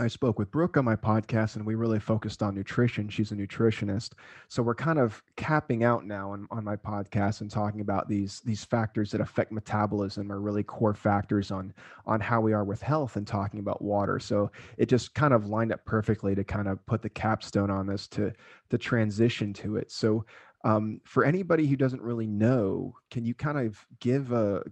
I 0.00 0.08
spoke 0.08 0.38
with 0.38 0.50
Brooke 0.50 0.78
on 0.78 0.84
my 0.86 0.96
podcast 0.96 1.56
and 1.56 1.66
we 1.66 1.74
really 1.74 2.00
focused 2.00 2.42
on 2.42 2.54
nutrition. 2.54 3.10
She's 3.10 3.32
a 3.32 3.34
nutritionist. 3.34 4.12
So 4.48 4.62
we're 4.62 4.74
kind 4.74 4.98
of 4.98 5.22
capping 5.36 5.84
out 5.84 6.06
now 6.06 6.32
on, 6.32 6.48
on 6.50 6.64
my 6.64 6.76
podcast 6.76 7.42
and 7.42 7.50
talking 7.50 7.82
about 7.82 8.08
these 8.08 8.40
these 8.40 8.64
factors 8.64 9.10
that 9.10 9.20
affect 9.20 9.52
metabolism 9.52 10.32
are 10.32 10.40
really 10.40 10.62
core 10.62 10.94
factors 10.94 11.50
on 11.50 11.74
on 12.06 12.18
how 12.18 12.40
we 12.40 12.54
are 12.54 12.64
with 12.64 12.80
health 12.80 13.16
and 13.16 13.26
talking 13.26 13.60
about 13.60 13.82
water. 13.82 14.18
So 14.18 14.50
it 14.78 14.86
just 14.88 15.14
kind 15.14 15.34
of 15.34 15.48
lined 15.48 15.70
up 15.70 15.84
perfectly 15.84 16.34
to 16.34 16.44
kind 16.44 16.66
of 16.66 16.84
put 16.86 17.02
the 17.02 17.10
capstone 17.10 17.70
on 17.70 17.86
this 17.86 18.08
to 18.08 18.32
to 18.70 18.78
transition 18.78 19.52
to 19.54 19.76
it. 19.76 19.92
So 19.92 20.24
um, 20.64 21.02
for 21.04 21.24
anybody 21.24 21.66
who 21.66 21.76
doesn't 21.76 22.02
really 22.02 22.26
know, 22.26 22.94
can 23.10 23.26
you 23.26 23.34
kind 23.34 23.58
of 23.58 23.86
give 23.98 24.32
a 24.32 24.62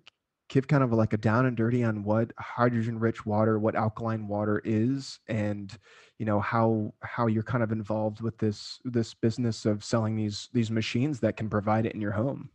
give 0.49 0.67
kind 0.67 0.83
of 0.83 0.93
like 0.93 1.13
a 1.13 1.19
down 1.19 1.47
and 1.47 1.57
dirty 1.57 1.85
on 1.85 2.03
what 2.03 2.33
hydrogen 2.39 2.99
rich 2.99 3.25
water 3.27 3.59
what 3.59 3.75
alkaline 3.75 4.27
water 4.27 4.61
is 4.65 5.21
and 5.29 5.79
you 6.19 6.27
know 6.27 6.41
how 6.41 6.93
how 7.03 7.27
you're 7.27 7.43
kind 7.43 7.63
of 7.63 7.73
involved 7.73 8.21
with 8.21 8.37
this 8.39 8.81
this 8.85 9.15
business 9.15 9.65
of 9.65 9.85
selling 9.85 10.17
these 10.17 10.49
these 10.53 10.71
machines 10.71 11.21
that 11.21 11.37
can 11.37 11.49
provide 11.49 11.87
it 11.87 11.95
in 11.95 12.01
your 12.01 12.13
home. 12.13 12.51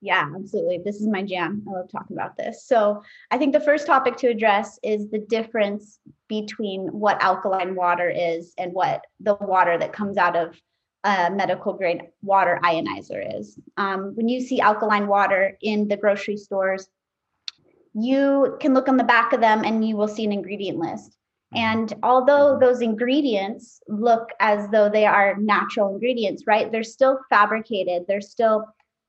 Yeah 0.00 0.30
absolutely. 0.32 0.78
This 0.84 1.00
is 1.00 1.08
my 1.08 1.22
jam. 1.22 1.64
I 1.68 1.72
love 1.72 1.90
talking 1.90 2.16
about 2.16 2.36
this. 2.36 2.64
So 2.64 3.02
i 3.30 3.38
think 3.38 3.52
the 3.52 3.60
first 3.60 3.86
topic 3.86 4.16
to 4.18 4.28
address 4.28 4.78
is 4.82 5.10
the 5.10 5.18
difference 5.18 5.98
between 6.28 6.86
what 6.88 7.20
alkaline 7.22 7.74
water 7.74 8.08
is 8.08 8.52
and 8.58 8.72
what 8.72 9.04
the 9.20 9.34
water 9.34 9.76
that 9.78 9.92
comes 9.92 10.16
out 10.16 10.36
of 10.36 10.60
a 11.04 11.30
medical 11.30 11.72
grade 11.72 12.02
water 12.22 12.58
ionizer 12.62 13.38
is. 13.38 13.58
Um, 13.76 14.14
when 14.14 14.28
you 14.28 14.40
see 14.40 14.60
alkaline 14.60 15.06
water 15.06 15.56
in 15.62 15.88
the 15.88 15.96
grocery 15.96 16.36
stores, 16.36 16.88
you 17.94 18.56
can 18.60 18.74
look 18.74 18.88
on 18.88 18.96
the 18.96 19.04
back 19.04 19.32
of 19.32 19.40
them 19.40 19.64
and 19.64 19.86
you 19.86 19.96
will 19.96 20.08
see 20.08 20.24
an 20.24 20.32
ingredient 20.32 20.78
list. 20.78 21.16
Mm-hmm. 21.54 21.58
And 21.58 21.94
although 22.02 22.52
mm-hmm. 22.52 22.60
those 22.60 22.80
ingredients 22.80 23.80
look 23.88 24.28
as 24.40 24.68
though 24.70 24.88
they 24.88 25.06
are 25.06 25.36
natural 25.36 25.92
ingredients, 25.92 26.44
right? 26.46 26.70
They're 26.70 26.82
still 26.82 27.20
fabricated. 27.30 28.04
They're 28.06 28.20
still 28.20 28.66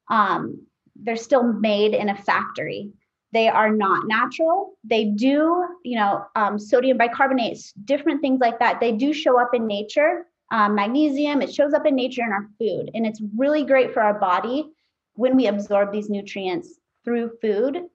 um, 0.09 0.65
they're 1.01 1.15
still 1.15 1.43
made 1.43 1.93
in 1.93 2.09
a 2.09 2.15
factory. 2.15 2.91
They 3.31 3.47
are 3.47 3.71
not 3.71 4.07
natural. 4.07 4.73
They 4.83 5.05
do, 5.05 5.63
you 5.83 5.95
know, 5.95 6.25
um, 6.35 6.57
sodium 6.57 6.97
bicarbonate, 6.97 7.59
different 7.85 8.21
things 8.21 8.39
like 8.39 8.59
that. 8.59 8.79
They 8.79 8.91
do 8.91 9.13
show 9.13 9.39
up 9.39 9.53
in 9.53 9.67
nature, 9.67 10.25
um, 10.51 10.75
magnesium. 10.75 11.41
It 11.41 11.53
shows 11.53 11.73
up 11.73 11.85
in 11.85 11.95
nature 11.95 12.23
in 12.23 12.31
our 12.31 12.47
food, 12.57 12.91
and 12.93 13.05
it's 13.05 13.21
really 13.37 13.63
great 13.63 13.93
for 13.93 14.01
our 14.01 14.19
body 14.19 14.69
when 15.13 15.35
we 15.35 15.47
absorb 15.47 15.91
these 15.91 16.09
nutrients 16.09 16.79
through 17.05 17.31
food 17.41 17.85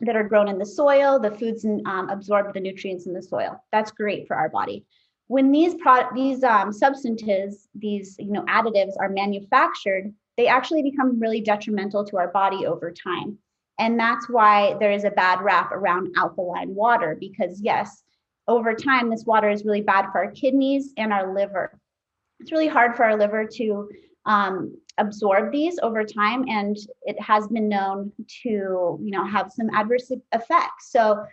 that 0.00 0.16
are 0.16 0.28
grown 0.28 0.48
in 0.48 0.58
the 0.58 0.66
soil. 0.66 1.18
The 1.18 1.30
foods 1.30 1.64
um, 1.64 2.08
absorb 2.10 2.54
the 2.54 2.60
nutrients 2.60 3.06
in 3.06 3.14
the 3.14 3.22
soil. 3.22 3.62
That's 3.72 3.90
great 3.90 4.26
for 4.28 4.36
our 4.36 4.48
body. 4.48 4.84
When 5.26 5.50
these 5.50 5.74
pro- 5.74 6.12
these 6.14 6.42
um, 6.44 6.72
substances, 6.72 7.68
these 7.74 8.16
you 8.18 8.32
know 8.32 8.44
additives 8.44 8.94
are 9.00 9.08
manufactured, 9.08 10.12
they 10.36 10.46
actually 10.46 10.82
become 10.82 11.18
really 11.20 11.40
detrimental 11.40 12.04
to 12.06 12.16
our 12.16 12.28
body 12.28 12.66
over 12.66 12.92
time. 12.92 13.38
And 13.80 13.98
that's 13.98 14.28
why 14.28 14.74
there 14.80 14.90
is 14.90 15.04
a 15.04 15.10
bad 15.10 15.40
rap 15.40 15.70
around 15.72 16.14
alkaline 16.16 16.74
water 16.74 17.16
because 17.18 17.60
yes, 17.60 18.02
over 18.48 18.74
time 18.74 19.10
this 19.10 19.24
water 19.24 19.50
is 19.50 19.64
really 19.64 19.82
bad 19.82 20.10
for 20.10 20.24
our 20.24 20.30
kidneys 20.32 20.92
and 20.96 21.12
our 21.12 21.32
liver 21.32 21.78
it's 22.40 22.52
really 22.52 22.68
hard 22.68 22.96
for 22.96 23.04
our 23.04 23.16
liver 23.16 23.46
to 23.54 23.88
um, 24.26 24.76
absorb 24.98 25.52
these 25.52 25.78
over 25.82 26.04
time 26.04 26.44
and 26.48 26.76
it 27.02 27.20
has 27.20 27.46
been 27.48 27.68
known 27.68 28.12
to 28.42 28.98
you 29.00 29.10
know 29.10 29.24
have 29.24 29.52
some 29.52 29.70
adverse 29.72 30.10
effects. 30.32 30.90
So 30.90 31.24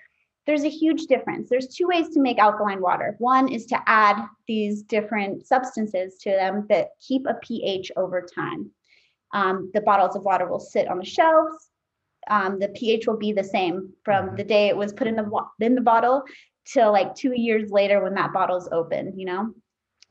there's 0.46 0.64
a 0.64 0.70
huge 0.70 1.08
difference. 1.08 1.50
There's 1.50 1.68
two 1.68 1.88
ways 1.88 2.10
to 2.10 2.22
make 2.22 2.38
alkaline 2.38 2.82
water. 2.82 3.16
One 3.18 3.52
is 3.52 3.66
to 3.68 3.82
add 3.88 4.28
these 4.48 4.84
different 4.84 5.48
substances 5.48 6.18
to 6.22 6.30
them 6.30 6.68
that 6.70 6.90
keep 7.06 7.26
a 7.28 7.34
ph 7.36 7.92
over 7.98 8.22
time. 8.22 8.70
Um, 9.34 9.72
the 9.74 9.82
bottles 9.82 10.16
of 10.16 10.24
water 10.24 10.48
will 10.48 10.60
sit 10.60 10.88
on 10.88 11.00
the 11.00 11.06
shelves. 11.06 11.70
Um, 12.30 12.60
the 12.60 12.70
ph 12.70 13.08
will 13.08 13.18
be 13.18 13.34
the 13.34 13.44
same 13.44 13.94
from 14.04 14.28
mm-hmm. 14.28 14.36
the 14.36 14.44
day 14.44 14.68
it 14.68 14.78
was 14.78 14.94
put 14.94 15.08
in 15.08 15.16
the 15.16 15.30
in 15.60 15.76
the 15.76 15.82
bottle 15.82 16.24
till 16.66 16.92
like 16.92 17.16
two 17.16 17.34
years 17.34 17.70
later 17.70 18.02
when 18.02 18.16
that 18.16 18.34
bottle's 18.34 18.68
open 18.72 19.14
you 19.20 19.26
know 19.26 19.54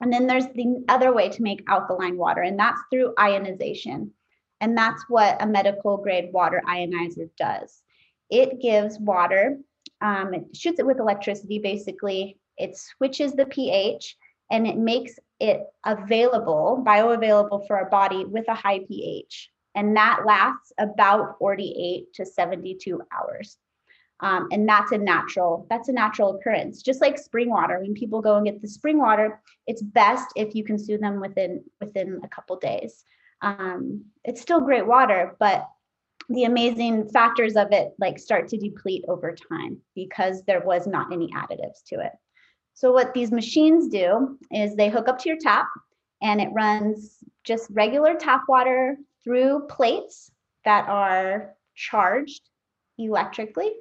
and 0.00 0.12
then 0.12 0.26
there's 0.26 0.46
the 0.46 0.84
other 0.88 1.12
way 1.12 1.28
to 1.28 1.42
make 1.42 1.64
alkaline 1.68 2.16
water, 2.16 2.42
and 2.42 2.58
that's 2.58 2.80
through 2.90 3.14
ionization. 3.18 4.12
And 4.60 4.76
that's 4.76 5.04
what 5.08 5.42
a 5.42 5.46
medical 5.46 5.96
grade 5.98 6.32
water 6.32 6.62
ionizer 6.66 7.28
does. 7.36 7.82
It 8.30 8.60
gives 8.60 8.98
water, 8.98 9.58
um, 10.00 10.32
it 10.34 10.56
shoots 10.56 10.78
it 10.78 10.86
with 10.86 10.98
electricity 10.98 11.58
basically, 11.58 12.38
it 12.56 12.76
switches 12.76 13.32
the 13.32 13.46
pH 13.46 14.16
and 14.50 14.66
it 14.66 14.76
makes 14.76 15.18
it 15.40 15.62
available, 15.84 16.82
bioavailable 16.86 17.66
for 17.66 17.76
our 17.76 17.90
body 17.90 18.24
with 18.24 18.48
a 18.48 18.54
high 18.54 18.80
pH. 18.86 19.50
And 19.74 19.96
that 19.96 20.24
lasts 20.24 20.72
about 20.78 21.38
48 21.38 22.14
to 22.14 22.26
72 22.26 23.02
hours. 23.12 23.58
Um, 24.20 24.48
and 24.52 24.68
that's 24.68 24.92
a 24.92 24.98
natural 24.98 25.66
that's 25.68 25.88
a 25.88 25.92
natural 25.92 26.36
occurrence. 26.36 26.82
Just 26.82 27.00
like 27.00 27.18
spring 27.18 27.50
water 27.50 27.80
when 27.80 27.94
people 27.94 28.20
go 28.20 28.36
and 28.36 28.46
get 28.46 28.62
the 28.62 28.68
spring 28.68 28.98
water 28.98 29.40
it's 29.66 29.82
best 29.82 30.28
if 30.36 30.54
you 30.54 30.64
consume 30.64 31.00
them 31.00 31.20
within 31.20 31.64
within 31.80 32.20
a 32.22 32.28
couple 32.28 32.56
days. 32.56 33.04
Um, 33.42 34.04
it's 34.24 34.40
still 34.40 34.60
great 34.60 34.86
water 34.86 35.36
but 35.38 35.68
the 36.28 36.44
amazing 36.44 37.08
factors 37.08 37.56
of 37.56 37.72
it 37.72 37.92
like 37.98 38.18
start 38.18 38.48
to 38.48 38.56
deplete 38.56 39.04
over 39.08 39.34
time 39.34 39.78
because 39.94 40.42
there 40.44 40.60
was 40.60 40.86
not 40.86 41.12
any 41.12 41.28
additives 41.32 41.82
to 41.86 42.00
it. 42.00 42.12
So 42.74 42.92
what 42.92 43.14
these 43.14 43.30
machines 43.30 43.88
do 43.88 44.38
is 44.50 44.74
they 44.74 44.88
hook 44.88 45.08
up 45.08 45.18
to 45.20 45.28
your 45.28 45.38
tap 45.38 45.68
and 46.22 46.40
it 46.40 46.48
runs 46.52 47.18
just 47.44 47.68
regular 47.70 48.14
tap 48.14 48.42
water 48.48 48.96
through 49.22 49.66
plates 49.68 50.30
that 50.64 50.88
are 50.88 51.54
charged 51.74 52.48
electrically 52.98 53.72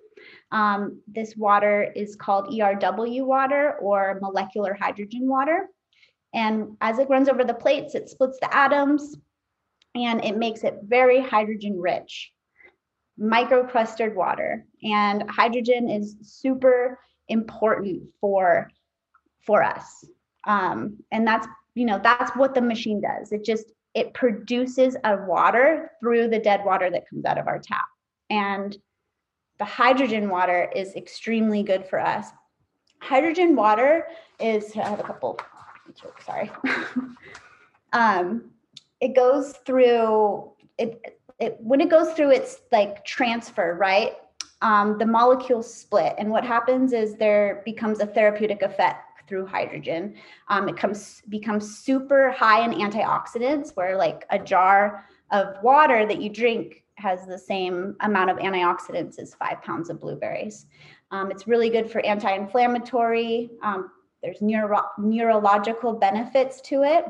um, 0.52 1.02
this 1.08 1.36
water 1.36 1.92
is 1.96 2.16
called 2.16 2.48
ERW 2.48 3.26
water 3.26 3.78
or 3.82 4.20
molecular 4.22 4.78
hydrogen 4.80 5.28
water. 5.28 5.68
And 6.34 6.78
as 6.82 7.00
it 7.00 7.10
runs 7.10 7.30
over 7.30 7.44
the 7.44 7.54
plates, 7.54 7.96
it 7.96 8.10
splits 8.10 8.40
the 8.40 8.56
atoms 8.56 9.16
and 9.96 10.24
it 10.24 10.38
makes 10.38 10.64
it 10.64 10.80
very 10.84 11.22
hydrogen 11.22 11.80
rich, 11.80 12.32
microclustered 13.20 14.16
water. 14.16 14.66
And 14.84 15.30
hydrogen 15.30 15.90
is 15.90 16.16
super 16.22 17.00
important 17.28 18.04
for, 18.20 18.70
for 19.46 19.64
us. 19.64 20.06
Um, 20.46 20.98
and 21.12 21.26
that's, 21.26 21.48
you 21.76 21.86
know, 21.86 22.00
that's 22.02 22.36
what 22.36 22.56
the 22.56 22.62
machine 22.62 23.02
does. 23.02 23.32
It 23.32 23.46
just, 23.46 23.72
it 23.94 24.14
produces 24.16 24.98
a 25.04 25.18
water 25.18 25.92
through 26.00 26.30
the 26.30 26.40
dead 26.40 26.66
water 26.66 26.90
that 26.90 27.08
comes 27.08 27.26
out 27.26 27.38
of 27.38 27.48
our 27.48 27.60
tap. 27.60 27.86
And 28.32 28.76
the 29.60 29.66
hydrogen 29.66 30.30
water 30.30 30.72
is 30.76 30.96
extremely 30.96 31.64
good 31.64 31.86
for 31.86 32.00
us. 32.00 32.28
Hydrogen 33.00 33.56
water 33.56 34.08
is, 34.40 34.76
I 34.76 34.88
have 34.88 35.00
a 35.00 35.04
couple, 35.04 35.40
sorry. 36.26 36.52
um, 37.94 38.52
it 39.02 39.16
goes 39.16 39.54
through, 39.66 40.52
it, 40.78 41.20
it, 41.40 41.58
when 41.60 41.82
it 41.82 41.90
goes 41.90 42.14
through 42.14 42.32
its 42.32 42.62
like 42.72 43.04
transfer, 43.06 43.76
right? 43.76 44.14
Um, 44.62 44.98
the 44.98 45.06
molecules 45.06 45.72
split. 45.72 46.16
And 46.18 46.30
what 46.30 46.46
happens 46.46 46.94
is 46.94 47.16
there 47.16 47.62
becomes 47.66 48.00
a 48.00 48.08
therapeutic 48.08 48.62
effect 48.62 49.14
through 49.28 49.46
hydrogen. 49.46 50.16
Um, 50.48 50.70
it 50.70 50.78
comes 50.78 51.22
becomes 51.30 51.78
super 51.78 52.32
high 52.32 52.64
in 52.64 52.72
antioxidants, 52.72 53.76
where 53.76 53.98
like 53.98 54.26
a 54.30 54.40
jar 54.40 55.06
of 55.32 55.56
water 55.64 56.06
that 56.06 56.22
you 56.22 56.30
drink 56.30 56.83
has 56.96 57.26
the 57.26 57.38
same 57.38 57.96
amount 58.02 58.30
of 58.30 58.38
antioxidants 58.38 59.20
as 59.20 59.36
five 59.36 59.62
pounds 59.62 59.90
of 59.90 60.00
blueberries. 60.00 60.66
Um, 61.12 61.32
it's 61.32 61.48
really 61.48 61.70
good 61.70 61.90
for 61.92 62.06
anti-inflammatory. 62.06 63.52
Um, 63.62 63.92
there's 64.22 64.42
neuro- 64.42 64.90
neurological 64.98 65.94
benefits 65.94 66.62
to 66.62 66.84
it, 66.84 67.06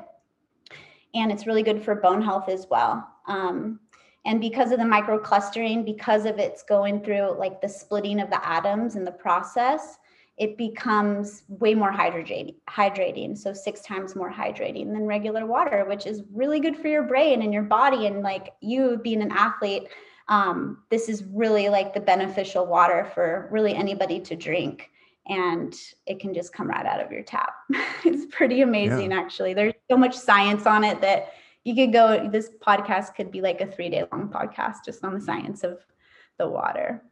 and 1.13 1.31
it's 1.31 1.45
really 1.45 1.63
good 1.63 1.83
for 1.83 1.95
bone 1.95 2.21
health 2.21 2.49
as 2.49 2.67
well. 2.69 3.07
Um, 3.27 3.79
and 4.25 4.39
because 4.39 4.71
of 4.71 4.79
the 4.79 4.85
microclustering, 4.85 5.85
because 5.85 6.25
of 6.25 6.39
it's 6.39 6.63
going 6.63 7.03
through 7.03 7.37
like 7.37 7.61
the 7.61 7.67
splitting 7.67 8.21
of 8.21 8.29
the 8.29 8.45
atoms 8.47 8.95
in 8.95 9.03
the 9.03 9.11
process, 9.11 9.97
it 10.37 10.57
becomes 10.57 11.43
way 11.47 11.75
more 11.75 11.91
hydrating, 11.91 12.55
hydrating. 12.67 13.37
So 13.37 13.53
six 13.53 13.81
times 13.81 14.15
more 14.15 14.31
hydrating 14.31 14.91
than 14.91 15.05
regular 15.05 15.45
water, 15.45 15.85
which 15.87 16.07
is 16.07 16.23
really 16.33 16.59
good 16.59 16.75
for 16.75 16.87
your 16.87 17.03
brain 17.03 17.43
and 17.43 17.53
your 17.53 17.63
body. 17.63 18.07
And 18.07 18.23
like 18.23 18.53
you 18.59 18.99
being 19.03 19.21
an 19.21 19.31
athlete, 19.31 19.89
um, 20.29 20.79
this 20.89 21.07
is 21.07 21.23
really 21.25 21.69
like 21.69 21.93
the 21.93 21.99
beneficial 21.99 22.65
water 22.65 23.09
for 23.13 23.47
really 23.51 23.75
anybody 23.75 24.19
to 24.21 24.35
drink. 24.35 24.89
And 25.27 25.73
it 26.07 26.19
can 26.19 26.33
just 26.33 26.51
come 26.51 26.67
right 26.67 26.85
out 26.85 26.99
of 26.99 27.11
your 27.11 27.23
tap. 27.23 27.53
it's 28.03 28.25
pretty 28.35 28.61
amazing, 28.61 29.11
yeah. 29.11 29.19
actually. 29.19 29.53
There's 29.53 29.73
so 29.89 29.97
much 29.97 30.17
science 30.17 30.65
on 30.65 30.83
it 30.83 30.99
that 31.01 31.33
you 31.63 31.75
could 31.75 31.93
go, 31.93 32.27
this 32.27 32.49
podcast 32.65 33.15
could 33.15 33.31
be 33.31 33.39
like 33.39 33.61
a 33.61 33.67
three 33.67 33.89
day 33.89 34.03
long 34.11 34.29
podcast 34.29 34.77
just 34.83 35.03
on 35.03 35.13
the 35.13 35.21
science 35.21 35.63
of 35.63 35.79
the 36.39 36.47
water. 36.49 37.03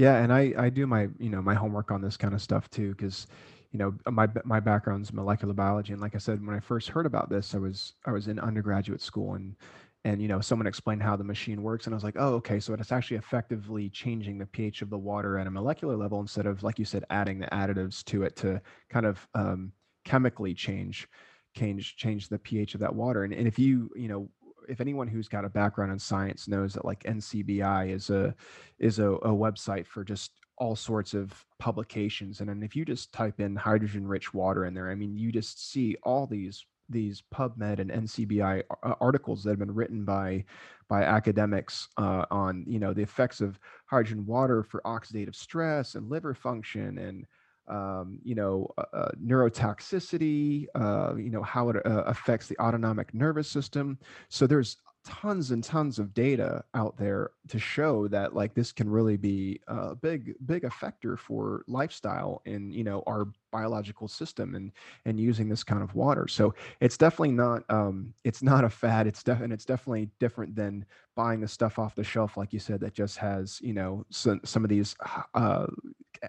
Yeah, 0.00 0.16
and 0.22 0.32
I 0.32 0.54
I 0.56 0.70
do 0.70 0.86
my 0.86 1.08
you 1.18 1.28
know 1.30 1.42
my 1.42 1.54
homework 1.54 1.90
on 1.90 2.00
this 2.00 2.16
kind 2.16 2.32
of 2.34 2.40
stuff 2.42 2.70
too 2.70 2.90
because 2.90 3.26
you 3.70 3.78
know 3.78 3.94
my 4.10 4.28
my 4.44 4.58
background's 4.60 5.12
molecular 5.12 5.52
biology 5.54 5.92
and 5.92 6.00
like 6.00 6.14
I 6.14 6.18
said 6.18 6.44
when 6.46 6.56
I 6.56 6.60
first 6.60 6.88
heard 6.88 7.06
about 7.06 7.28
this 7.28 7.54
I 7.54 7.58
was 7.58 7.94
I 8.06 8.12
was 8.12 8.28
in 8.28 8.38
undergraduate 8.38 9.02
school 9.02 9.34
and 9.34 9.56
and 10.04 10.22
you 10.22 10.28
know 10.28 10.40
someone 10.40 10.66
explained 10.66 11.02
how 11.02 11.16
the 11.16 11.24
machine 11.24 11.62
works 11.62 11.86
and 11.86 11.94
I 11.94 11.96
was 11.96 12.04
like 12.04 12.16
oh 12.18 12.34
okay 12.36 12.60
so 12.60 12.72
it's 12.74 12.92
actually 12.92 13.18
effectively 13.18 13.90
changing 13.90 14.38
the 14.38 14.46
pH 14.46 14.82
of 14.82 14.90
the 14.90 14.98
water 14.98 15.38
at 15.38 15.46
a 15.46 15.50
molecular 15.50 15.96
level 15.96 16.20
instead 16.20 16.46
of 16.46 16.62
like 16.62 16.78
you 16.78 16.84
said 16.86 17.04
adding 17.10 17.38
the 17.38 17.46
additives 17.48 18.02
to 18.04 18.22
it 18.22 18.36
to 18.36 18.60
kind 18.88 19.06
of 19.06 19.28
um, 19.34 19.72
chemically 20.04 20.54
change 20.54 21.06
change 21.54 21.96
change 21.96 22.28
the 22.28 22.38
pH 22.38 22.74
of 22.74 22.80
that 22.80 22.94
water. 22.94 23.24
And, 23.24 23.32
and 23.34 23.46
if 23.48 23.58
you 23.58 23.90
you 23.96 24.08
know 24.08 24.30
if 24.68 24.80
anyone 24.80 25.08
who's 25.08 25.28
got 25.28 25.44
a 25.44 25.48
background 25.48 25.92
in 25.92 25.98
science 25.98 26.48
knows 26.48 26.74
that 26.74 26.84
like 26.84 27.02
NCBI 27.04 27.90
is 27.90 28.10
a 28.10 28.34
is 28.78 28.98
a, 28.98 29.10
a 29.10 29.30
website 29.30 29.86
for 29.86 30.04
just 30.04 30.32
all 30.58 30.76
sorts 30.76 31.14
of 31.14 31.32
publications 31.58 32.40
and 32.40 32.48
then 32.48 32.62
if 32.62 32.76
you 32.76 32.84
just 32.84 33.12
type 33.12 33.40
in 33.40 33.56
hydrogen 33.56 34.06
rich 34.06 34.34
water 34.34 34.66
in 34.66 34.74
there 34.74 34.90
i 34.90 34.94
mean 34.94 35.16
you 35.16 35.32
just 35.32 35.70
see 35.70 35.96
all 36.02 36.26
these 36.26 36.66
these 36.90 37.22
PubMed 37.32 37.78
and 37.78 37.90
NCBI 37.90 38.62
articles 39.00 39.42
that 39.42 39.50
have 39.50 39.58
been 39.58 39.74
written 39.74 40.04
by 40.04 40.44
by 40.88 41.04
academics 41.04 41.88
uh, 41.96 42.26
on 42.30 42.64
you 42.66 42.78
know 42.78 42.92
the 42.92 43.02
effects 43.02 43.40
of 43.40 43.58
hydrogen 43.86 44.26
water 44.26 44.62
for 44.62 44.82
oxidative 44.84 45.34
stress 45.34 45.94
and 45.94 46.10
liver 46.10 46.34
function 46.34 46.98
and 46.98 47.26
um, 47.68 48.18
you 48.24 48.34
know, 48.34 48.68
uh, 48.78 48.84
uh, 48.92 49.10
neurotoxicity, 49.22 50.66
uh, 50.74 51.14
you 51.16 51.30
know, 51.30 51.42
how 51.42 51.68
it 51.68 51.76
uh, 51.86 52.04
affects 52.06 52.46
the 52.46 52.58
autonomic 52.58 53.14
nervous 53.14 53.48
system. 53.48 53.98
So 54.28 54.46
there's 54.46 54.76
tons 55.04 55.50
and 55.50 55.64
tons 55.64 55.98
of 55.98 56.12
data 56.12 56.62
out 56.74 56.96
there 56.96 57.30
to 57.48 57.58
show 57.58 58.06
that 58.08 58.34
like 58.34 58.54
this 58.54 58.70
can 58.70 58.88
really 58.88 59.16
be 59.16 59.58
a 59.68 59.94
big 59.94 60.34
big 60.44 60.62
effector 60.62 61.18
for 61.18 61.64
lifestyle 61.66 62.42
in 62.44 62.70
you 62.70 62.84
know 62.84 63.02
our 63.06 63.26
biological 63.50 64.08
system 64.08 64.54
and 64.54 64.72
and 65.06 65.18
using 65.18 65.48
this 65.48 65.64
kind 65.64 65.82
of 65.82 65.94
water. 65.94 66.28
So 66.28 66.54
it's 66.80 66.98
definitely 66.98 67.32
not 67.32 67.62
um 67.70 68.12
it's 68.24 68.42
not 68.42 68.64
a 68.64 68.70
fad. 68.70 69.06
It's 69.06 69.22
def- 69.22 69.40
and 69.40 69.52
it's 69.52 69.64
definitely 69.64 70.10
different 70.18 70.54
than 70.54 70.84
buying 71.16 71.40
the 71.40 71.48
stuff 71.48 71.78
off 71.78 71.94
the 71.94 72.04
shelf 72.04 72.36
like 72.36 72.52
you 72.52 72.58
said 72.58 72.80
that 72.80 72.94
just 72.94 73.16
has 73.18 73.60
you 73.62 73.72
know 73.72 74.04
some, 74.10 74.40
some 74.44 74.64
of 74.64 74.70
these 74.70 74.94
uh 75.34 75.66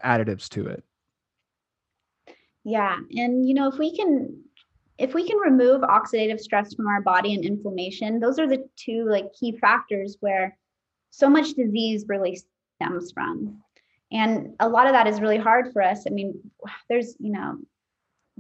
additives 0.04 0.48
to 0.50 0.68
it 0.68 0.84
yeah. 2.64 2.98
And 3.16 3.48
you 3.48 3.54
know, 3.54 3.68
if 3.68 3.78
we 3.78 3.96
can 3.96 4.44
if 4.98 5.14
we 5.16 5.28
can 5.28 5.38
remove 5.38 5.82
oxidative 5.82 6.40
stress 6.40 6.76
from 6.76 6.88
our 6.88 7.02
body 7.02 7.34
and 7.34 7.44
inflammation, 7.44 8.20
those 8.20 8.38
are 8.38 8.48
the 8.48 8.64
two 8.76 9.06
like 9.10 9.34
key 9.34 9.58
factors 9.58 10.18
where 10.20 10.58
so 11.10 11.30
much 11.30 11.54
disease 11.54 12.06
really 12.08 12.40
stems 12.76 13.12
from. 13.12 13.62
And 14.12 14.54
a 14.60 14.70
lot 14.70 14.88
of 14.88 14.94
that 14.94 15.08
is 15.08 15.22
really 15.22 15.38
hard 15.38 15.72
for 15.74 15.82
us. 15.82 16.04
I 16.06 16.10
mean, 16.12 16.40
there's, 16.90 17.16
you 17.20 17.32
know, 17.32 17.58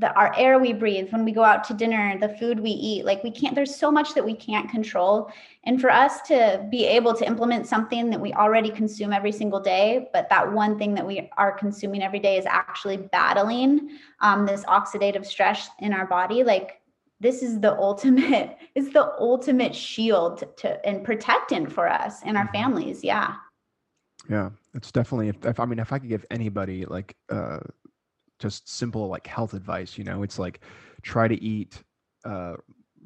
the 0.01 0.12
our 0.15 0.34
air 0.36 0.60
we 0.60 0.74
breathe 0.74 1.10
when 1.12 1.24
we 1.24 1.31
go 1.31 1.43
out 1.43 1.63
to 1.63 1.74
dinner 1.74 2.17
the 2.20 2.27
food 2.27 2.60
we 2.60 2.72
eat 2.72 3.05
like 3.05 3.24
we 3.24 3.31
can't 3.31 3.55
there's 3.55 3.74
so 3.74 3.89
much 3.89 4.13
that 4.13 4.25
we 4.25 4.34
can't 4.34 4.70
control 4.70 5.31
and 5.63 5.79
for 5.79 5.89
us 5.89 6.22
to 6.24 6.65
be 6.70 6.86
able 6.86 7.13
to 7.13 7.25
implement 7.25 7.67
something 7.67 8.10
that 8.10 8.20
we 8.20 8.34
already 8.34 8.70
consume 8.70 9.13
every 9.13 9.31
single 9.31 9.60
day 9.60 10.10
but 10.12 10.27
that 10.29 10.51
one 10.51 10.77
thing 10.77 10.93
that 10.96 11.05
we 11.05 11.29
are 11.38 11.51
consuming 11.51 12.01
every 12.01 12.20
day 12.20 12.38
is 12.38 12.46
actually 12.48 12.98
battling 12.98 13.91
um, 14.22 14.46
this 14.46 14.65
oxidative 14.65 15.25
stress 15.25 15.70
in 15.79 15.93
our 15.93 16.08
body 16.08 16.43
like 16.43 16.81
this 17.20 17.43
is 17.43 17.60
the 17.60 17.74
ultimate 17.77 18.58
it's 18.75 18.91
the 18.93 19.13
ultimate 19.20 19.75
shield 19.75 20.43
to 20.58 20.86
and 20.86 21.03
protectant 21.03 21.72
for 21.72 21.88
us 21.88 22.22
and 22.25 22.36
our 22.38 22.46
mm-hmm. 22.46 22.63
families 22.63 23.03
yeah 23.03 23.36
yeah 24.29 24.50
it's 24.74 24.91
definitely 24.91 25.27
if, 25.27 25.46
if 25.46 25.60
i 25.60 25.65
mean 25.65 25.79
if 25.79 25.93
i 25.93 26.00
could 26.00 26.10
give 26.10 26.25
anybody 26.31 26.86
like 26.86 27.15
uh 27.29 27.60
just 28.41 28.67
simple 28.69 29.07
like 29.07 29.27
health 29.27 29.53
advice 29.53 29.98
you 29.98 30.03
know? 30.03 30.24
It's 30.24 30.39
like 30.39 30.60
try 31.03 31.27
to 31.27 31.41
eat 31.43 31.83
uh 32.25 32.55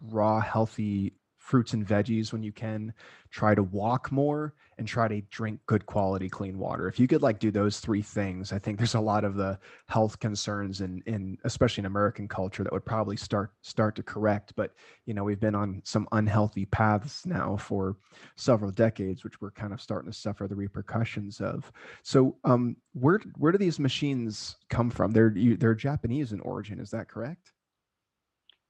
raw 0.09 0.39
healthy 0.41 1.13
fruits 1.45 1.73
and 1.73 1.87
veggies 1.87 2.33
when 2.33 2.41
you 2.41 2.51
can 2.51 2.91
try 3.29 3.53
to 3.53 3.61
walk 3.61 4.11
more 4.11 4.55
and 4.79 4.87
try 4.87 5.07
to 5.07 5.21
drink 5.29 5.59
good 5.67 5.85
quality 5.85 6.27
clean 6.27 6.57
water. 6.57 6.87
If 6.87 6.99
you 6.99 7.07
could 7.07 7.21
like 7.21 7.37
do 7.37 7.51
those 7.51 7.79
three 7.79 8.01
things 8.01 8.51
i 8.51 8.57
think 8.57 8.77
there's 8.77 8.95
a 8.95 8.99
lot 8.99 9.23
of 9.23 9.35
the 9.35 9.59
health 9.87 10.19
concerns 10.19 10.81
in 10.81 11.03
in 11.05 11.37
especially 11.43 11.81
in 11.81 11.85
american 11.85 12.27
culture 12.27 12.63
that 12.63 12.73
would 12.73 12.83
probably 12.83 13.15
start 13.15 13.51
start 13.61 13.95
to 13.95 14.03
correct. 14.03 14.53
But 14.55 14.73
you 15.05 15.13
know 15.13 15.23
we've 15.23 15.39
been 15.39 15.53
on 15.53 15.81
some 15.85 16.07
unhealthy 16.13 16.65
paths 16.65 17.27
now 17.27 17.57
for 17.57 17.95
several 18.35 18.71
decades 18.71 19.23
which 19.23 19.39
we're 19.39 19.51
kind 19.51 19.71
of 19.71 19.79
starting 19.79 20.11
to 20.11 20.17
suffer 20.17 20.47
the 20.47 20.55
repercussions 20.55 21.41
of. 21.41 21.71
So 22.01 22.37
um 22.43 22.75
where 22.93 23.21
where 23.37 23.51
do 23.51 23.59
these 23.59 23.79
machines 23.79 24.55
come 24.69 24.89
from? 24.89 25.11
They're 25.11 25.31
you, 25.37 25.57
they're 25.57 25.75
japanese 25.75 26.33
in 26.33 26.39
origin 26.39 26.79
is 26.79 26.89
that 26.89 27.07
correct? 27.07 27.51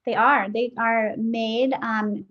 They 0.06 0.14
are. 0.14 0.50
They 0.50 0.72
are 0.78 1.16
made 1.18 1.74
um 1.82 2.26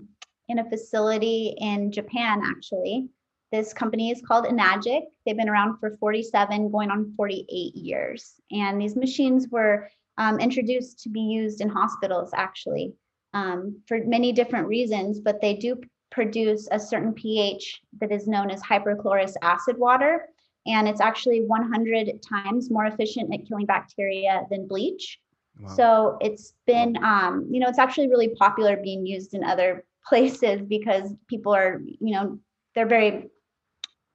in 0.49 0.59
a 0.59 0.69
facility 0.69 1.55
in 1.59 1.91
Japan, 1.91 2.43
actually. 2.45 3.09
This 3.53 3.73
company 3.73 4.11
is 4.11 4.23
called 4.27 4.47
Enagic. 4.47 5.03
They've 5.25 5.37
been 5.37 5.49
around 5.49 5.79
for 5.79 5.97
47, 5.99 6.71
going 6.71 6.91
on 6.91 7.15
48 7.17 7.77
years. 7.77 8.35
And 8.51 8.81
these 8.81 8.97
machines 8.97 9.49
were 9.49 9.89
um, 10.19 10.41
introduced 10.41 11.01
to 11.05 11.09
be 11.09 11.21
used 11.21 11.61
in 11.61 11.69
hospitals, 11.69 12.31
actually, 12.35 12.95
um, 13.33 13.81
for 13.87 13.99
many 14.05 14.33
different 14.33 14.67
reasons, 14.67 15.21
but 15.21 15.41
they 15.41 15.55
do 15.55 15.81
produce 16.11 16.69
a 16.71 16.79
certain 16.79 17.13
pH 17.13 17.81
that 18.01 18.13
is 18.13 18.27
known 18.27 18.51
as 18.51 18.63
hypochlorous 18.63 19.35
acid 19.43 19.79
water. 19.79 20.29
And 20.67 20.89
it's 20.89 21.01
actually 21.01 21.43
100 21.43 22.23
times 22.23 22.71
more 22.71 22.87
efficient 22.87 23.33
at 23.35 23.47
killing 23.47 23.67
bacteria 23.67 24.47
than 24.51 24.67
bleach. 24.67 25.19
Wow. 25.61 25.69
So 25.75 26.19
it's 26.21 26.55
been, 26.67 26.97
um, 27.05 27.49
you 27.51 27.61
know, 27.61 27.69
it's 27.69 27.79
actually 27.79 28.09
really 28.09 28.31
popular 28.31 28.77
being 28.77 29.07
used 29.07 29.35
in 29.35 29.45
other 29.45 29.85
places 30.07 30.63
because 30.67 31.11
people 31.29 31.55
are 31.55 31.81
you 32.01 32.15
know 32.15 32.39
they're 32.75 32.87
very 32.87 33.31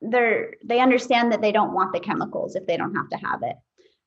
they're 0.02 0.56
they 0.64 0.80
understand 0.80 1.32
that 1.32 1.42
they 1.42 1.52
don't 1.52 1.74
want 1.74 1.94
the 1.94 2.00
chemicals 2.00 2.56
if 2.56 2.66
they 2.66 2.78
don't 2.78 2.96
have 2.96 3.10
to 3.10 3.18
have 3.18 3.42
it. 3.44 3.56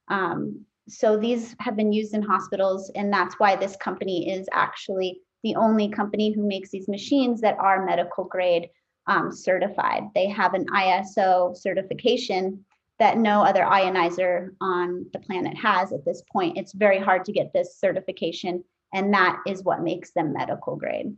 Um, 0.08 0.64
so 0.88 1.16
these 1.16 1.54
have 1.60 1.76
been 1.76 1.92
used 1.92 2.14
in 2.14 2.22
hospitals 2.22 2.90
and 2.94 3.12
that's 3.12 3.36
why 3.38 3.56
this 3.56 3.76
company 3.76 4.30
is 4.30 4.48
actually 4.52 5.20
the 5.44 5.54
only 5.56 5.88
company 5.88 6.32
who 6.32 6.46
makes 6.46 6.70
these 6.70 6.88
machines 6.88 7.40
that 7.40 7.58
are 7.58 7.84
medical 7.84 8.24
grade 8.24 8.68
um, 9.06 9.32
certified. 9.32 10.04
They 10.14 10.28
have 10.28 10.54
an 10.54 10.66
iso 10.66 11.56
certification 11.56 12.64
that 12.98 13.18
no 13.18 13.42
other 13.42 13.62
ionizer 13.62 14.50
on 14.60 15.06
the 15.12 15.18
planet 15.18 15.56
has 15.56 15.92
at 15.92 16.04
this 16.04 16.22
point. 16.32 16.56
It's 16.56 16.72
very 16.72 17.00
hard 17.00 17.24
to 17.24 17.32
get 17.32 17.52
this 17.52 17.78
certification 17.78 18.64
and 18.94 19.12
that 19.14 19.40
is 19.46 19.64
what 19.64 19.82
makes 19.82 20.12
them 20.12 20.32
medical 20.32 20.76
grade 20.76 21.14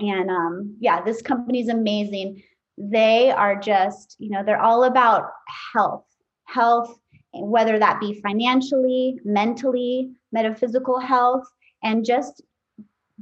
and 0.00 0.30
um, 0.30 0.76
yeah, 0.80 1.02
this 1.02 1.22
company 1.22 1.60
is 1.60 1.68
amazing. 1.68 2.42
They 2.78 3.30
are 3.30 3.60
just, 3.60 4.16
you 4.18 4.30
know, 4.30 4.42
they're 4.44 4.60
all 4.60 4.84
about 4.84 5.30
health, 5.72 6.06
health, 6.44 6.98
whether 7.32 7.78
that 7.78 8.00
be 8.00 8.20
financially, 8.22 9.20
mentally, 9.24 10.12
metaphysical 10.32 10.98
health, 10.98 11.44
and 11.82 12.04
just 12.04 12.42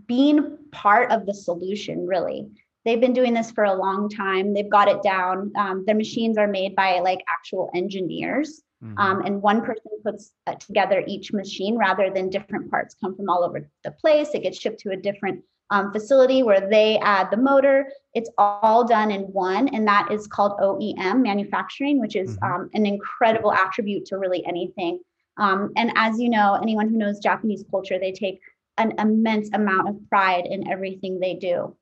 being 0.06 0.56
part 0.72 1.10
of 1.10 1.26
the 1.26 1.34
solution, 1.34 2.06
really. 2.06 2.48
They've 2.84 3.00
been 3.00 3.12
doing 3.12 3.34
this 3.34 3.50
for 3.50 3.64
a 3.64 3.74
long 3.74 4.08
time. 4.08 4.54
They've 4.54 4.70
got 4.70 4.88
it 4.88 5.02
down. 5.02 5.52
Um, 5.56 5.84
their 5.86 5.96
machines 5.96 6.38
are 6.38 6.46
made 6.46 6.74
by 6.74 7.00
like 7.00 7.20
actual 7.28 7.70
engineers. 7.74 8.62
Mm-hmm. 8.82 8.98
Um, 8.98 9.22
and 9.26 9.42
one 9.42 9.60
person 9.60 9.90
puts 10.04 10.30
uh, 10.46 10.54
together 10.54 11.02
each 11.06 11.32
machine 11.32 11.76
rather 11.76 12.10
than 12.10 12.30
different 12.30 12.70
parts 12.70 12.94
come 13.00 13.16
from 13.16 13.28
all 13.28 13.44
over 13.44 13.68
the 13.82 13.90
place. 13.90 14.30
It 14.34 14.44
gets 14.44 14.58
shipped 14.58 14.80
to 14.80 14.92
a 14.92 14.96
different 14.96 15.42
um, 15.70 15.92
facility 15.92 16.42
where 16.42 16.68
they 16.68 16.98
add 16.98 17.30
the 17.30 17.36
motor. 17.36 17.92
It's 18.14 18.30
all 18.38 18.86
done 18.86 19.10
in 19.10 19.22
one, 19.22 19.68
and 19.68 19.86
that 19.86 20.10
is 20.10 20.26
called 20.26 20.58
OEM 20.60 21.22
manufacturing, 21.22 22.00
which 22.00 22.16
is 22.16 22.36
mm-hmm. 22.36 22.52
um, 22.52 22.70
an 22.74 22.86
incredible 22.86 23.52
attribute 23.52 24.06
to 24.06 24.18
really 24.18 24.44
anything. 24.46 25.00
Um, 25.36 25.72
and 25.76 25.92
as 25.94 26.18
you 26.18 26.28
know, 26.28 26.58
anyone 26.60 26.88
who 26.88 26.96
knows 26.96 27.20
Japanese 27.20 27.64
culture, 27.70 27.98
they 27.98 28.12
take 28.12 28.40
an 28.76 28.94
immense 28.98 29.50
amount 29.52 29.88
of 29.88 30.08
pride 30.08 30.46
in 30.46 30.68
everything 30.68 31.18
they 31.18 31.34
do. 31.34 31.76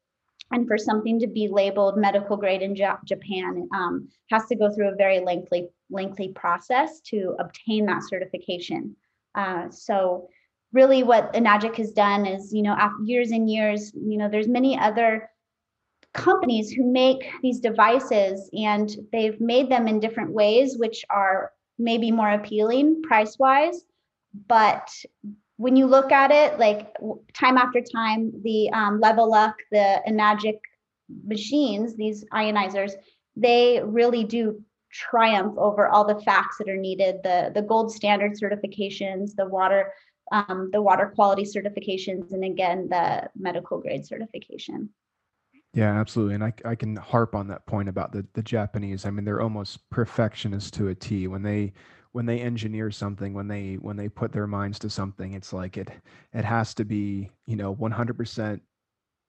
And 0.53 0.69
for 0.69 0.79
something 0.79 1.19
to 1.21 1.27
be 1.27 1.49
labeled 1.49 1.99
medical 1.99 2.37
grade 2.37 2.63
in 2.63 2.77
J- 2.77 2.91
Japan, 3.05 3.69
um, 3.75 4.09
has 4.31 4.47
to 4.47 4.55
go 4.55 4.73
through 4.73 4.91
a 4.91 4.95
very 4.95 5.21
lengthy, 5.21 5.69
lengthy 5.91 6.29
process 6.29 7.01
to 7.07 7.35
obtain 7.39 7.87
that 7.87 8.03
certification. 8.09 8.95
Uh, 9.35 9.69
so 9.71 10.29
really 10.77 11.03
what 11.03 11.33
Enagic 11.33 11.77
has 11.77 11.91
done 11.91 12.27
is, 12.27 12.53
you 12.53 12.63
know, 12.63 12.75
after 12.75 13.03
years 13.03 13.31
and 13.31 13.51
years, 13.51 13.93
you 13.95 14.19
know, 14.19 14.29
there's 14.29 14.47
many 14.47 14.79
other 14.79 15.29
companies 16.13 16.71
who 16.71 16.85
make 16.85 17.29
these 17.43 17.61
devices 17.61 18.49
and 18.53 18.95
they've 19.11 19.41
made 19.41 19.71
them 19.71 19.89
in 19.89 19.99
different 19.99 20.33
ways, 20.33 20.77
which 20.77 21.05
are 21.09 21.51
maybe 21.79 22.11
more 22.11 22.31
appealing 22.31 23.03
price 23.03 23.39
wise. 23.39 23.85
But 24.49 24.89
when 25.57 25.77
you 25.77 25.87
look 25.87 26.13
at 26.13 26.31
it, 26.31 26.59
like 26.59 26.95
time 27.33 27.57
after 27.57 27.81
time, 27.81 28.31
the 28.45 28.71
um, 28.71 29.01
Leveluk, 29.01 29.55
the 29.73 30.03
Enagic 30.07 30.59
machines, 31.25 31.97
these 31.97 32.23
ionizers, 32.35 32.93
they 33.35 33.81
really 33.83 34.25
do 34.25 34.63
triumph 34.93 35.57
over 35.59 35.89
all 35.89 36.05
the 36.07 36.21
facts 36.21 36.57
that 36.59 36.69
are 36.69 36.77
needed 36.77 37.17
the 37.23 37.51
the 37.55 37.61
gold 37.61 37.93
standard 37.93 38.33
certifications 38.33 39.35
the 39.35 39.45
water 39.45 39.93
um, 40.33 40.71
the 40.73 40.83
water 40.83 41.13
quality 41.15 41.45
certifications, 41.45 42.33
and 42.33 42.45
again, 42.45 42.89
the 42.89 43.29
medical 43.37 43.81
grade 43.81 44.07
certification. 44.07 44.91
Yeah, 45.73 45.93
absolutely. 46.01 46.37
And 46.37 46.45
I, 46.45 46.55
I 46.65 46.75
can 46.75 46.97
harp 46.97 47.35
on 47.35 47.49
that 47.49 47.67
point 47.67 47.89
about 47.89 48.11
the, 48.11 48.27
the 48.33 48.43
Japanese. 48.43 49.05
I 49.05 49.11
mean, 49.11 49.25
they're 49.25 49.43
almost 49.43 49.89
perfectionists 49.91 50.71
to 50.73 50.89
a 50.89 50.95
T. 50.95 51.29
When 51.29 51.43
they 51.43 51.75
when 52.13 52.25
they 52.25 52.41
engineer 52.41 52.91
something, 52.91 53.35
when 53.35 53.47
they 53.47 53.75
when 53.75 53.97
they 53.97 54.09
put 54.09 54.33
their 54.33 54.47
minds 54.47 54.79
to 54.79 54.91
something, 54.91 55.35
it's 55.35 55.53
like 55.53 55.77
it 55.77 55.91
it 56.33 56.47
has 56.47 56.73
to 56.75 56.85
be, 56.85 57.31
you 57.45 57.57
know, 57.57 57.75
100% 57.75 58.61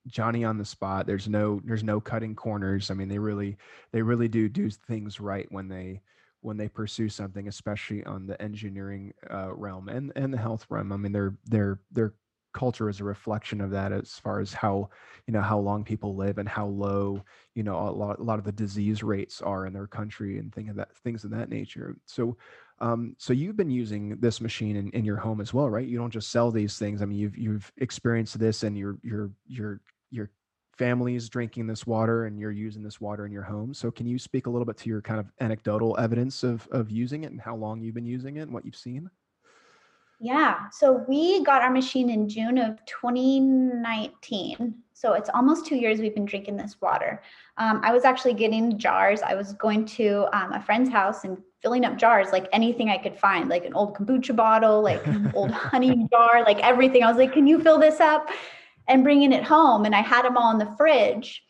Johnny 0.07 0.45
on 0.45 0.57
the 0.57 0.63
spot. 0.63 1.05
There's 1.05 1.27
no 1.27 1.61
there's 1.65 1.83
no 1.83 1.99
cutting 1.99 2.33
corners. 2.33 2.89
I 2.89 2.93
mean, 2.93 3.09
they 3.09 3.19
really 3.19 3.57
they 3.91 4.01
really 4.01 4.29
do 4.29 4.47
do 4.47 4.69
things 4.69 5.19
right 5.19 5.47
when 5.51 5.67
they 5.67 6.01
when 6.47 6.55
they 6.55 6.69
pursue 6.69 7.09
something, 7.09 7.49
especially 7.49 8.05
on 8.05 8.25
the 8.25 8.41
engineering 8.41 9.13
uh, 9.29 9.53
realm 9.53 9.89
and 9.89 10.13
and 10.15 10.33
the 10.33 10.37
health 10.37 10.65
realm. 10.69 10.93
I 10.93 10.97
mean, 10.97 11.11
their 11.11 11.35
their 11.45 11.81
their 11.91 12.13
culture 12.53 12.89
is 12.89 13.01
a 13.01 13.03
reflection 13.03 13.59
of 13.59 13.69
that 13.71 13.91
as 13.91 14.13
far 14.13 14.39
as 14.39 14.53
how 14.53 14.89
you 15.27 15.33
know 15.33 15.41
how 15.41 15.59
long 15.59 15.83
people 15.83 16.15
live 16.15 16.37
and 16.37 16.47
how 16.47 16.65
low 16.65 17.21
you 17.53 17.63
know 17.63 17.77
a 17.77 17.91
lot 17.91 18.19
a 18.19 18.23
lot 18.23 18.39
of 18.39 18.45
the 18.45 18.53
disease 18.53 19.03
rates 19.03 19.41
are 19.41 19.65
in 19.65 19.73
their 19.73 19.87
country 19.87 20.39
and 20.39 20.55
things 20.55 20.69
of 20.69 20.77
that 20.77 20.95
things 20.95 21.25
of 21.25 21.31
that 21.31 21.49
nature. 21.49 21.97
So. 22.05 22.37
Um, 22.79 23.15
so 23.17 23.33
you've 23.33 23.57
been 23.57 23.71
using 23.71 24.17
this 24.19 24.39
machine 24.39 24.75
in, 24.75 24.91
in 24.91 25.03
your 25.03 25.17
home 25.17 25.41
as 25.41 25.51
well, 25.51 25.67
right? 25.67 25.87
You 25.87 25.97
don't 25.97 26.13
just 26.13 26.29
sell 26.29 26.51
these 26.51 26.77
things. 26.77 27.01
I 27.01 27.05
mean, 27.05 27.17
you've 27.17 27.35
you've 27.35 27.71
experienced 27.77 28.37
this, 28.37 28.61
and 28.61 28.77
you're 28.77 28.97
you're 29.01 29.31
you're 29.47 29.81
you're 29.81 29.81
families 30.77 31.27
drinking 31.29 31.67
this 31.67 31.87
water 31.87 32.25
and 32.25 32.39
you're 32.39 32.51
using 32.51 32.83
this 32.83 33.01
water 33.01 33.25
in 33.25 33.31
your 33.31 33.43
home. 33.43 33.73
So 33.73 33.89
can 33.91 34.05
you 34.07 34.19
speak 34.19 34.45
a 34.47 34.49
little 34.49 34.65
bit 34.65 34.77
to 34.77 34.89
your 34.89 35.01
kind 35.01 35.19
of 35.19 35.31
anecdotal 35.39 35.97
evidence 35.99 36.43
of 36.43 36.67
of 36.71 36.91
using 36.91 37.23
it 37.23 37.31
and 37.31 37.41
how 37.41 37.55
long 37.55 37.81
you've 37.81 37.95
been 37.95 38.05
using 38.05 38.37
it 38.37 38.41
and 38.41 38.53
what 38.53 38.65
you've 38.65 38.75
seen? 38.75 39.09
Yeah. 40.19 40.69
So 40.71 41.05
we 41.07 41.43
got 41.43 41.61
our 41.61 41.69
machine 41.69 42.09
in 42.09 42.27
June 42.27 42.57
of 42.57 42.83
2019. 42.85 44.73
So 44.93 45.13
it's 45.13 45.29
almost 45.31 45.67
two 45.67 45.75
years 45.75 45.99
we've 45.99 46.15
been 46.15 46.25
drinking 46.25 46.57
this 46.57 46.81
water. 46.81 47.21
Um, 47.57 47.81
I 47.83 47.93
was 47.93 48.03
actually 48.03 48.33
getting 48.33 48.79
jars. 48.79 49.21
I 49.21 49.35
was 49.35 49.53
going 49.53 49.85
to 49.85 50.25
um, 50.35 50.53
a 50.53 50.61
friend's 50.61 50.89
house 50.89 51.23
and 51.23 51.37
filling 51.61 51.85
up 51.85 51.99
jars, 51.99 52.31
like 52.31 52.47
anything 52.51 52.89
I 52.89 52.97
could 52.97 53.15
find, 53.15 53.47
like 53.47 53.63
an 53.65 53.75
old 53.75 53.95
kombucha 53.95 54.35
bottle, 54.35 54.81
like 54.81 55.05
an 55.05 55.31
old 55.35 55.51
honey 55.51 56.07
jar, 56.11 56.43
like 56.43 56.57
everything. 56.61 57.03
I 57.03 57.09
was 57.09 57.17
like, 57.17 57.33
can 57.33 57.45
you 57.45 57.61
fill 57.61 57.77
this 57.77 57.99
up? 57.99 58.31
And 58.87 59.03
bringing 59.03 59.33
it 59.33 59.43
home. 59.43 59.85
And 59.85 59.95
I 59.95 60.01
had 60.01 60.23
them 60.23 60.37
all 60.37 60.51
in 60.51 60.57
the 60.57 60.73
fridge. 60.77 61.43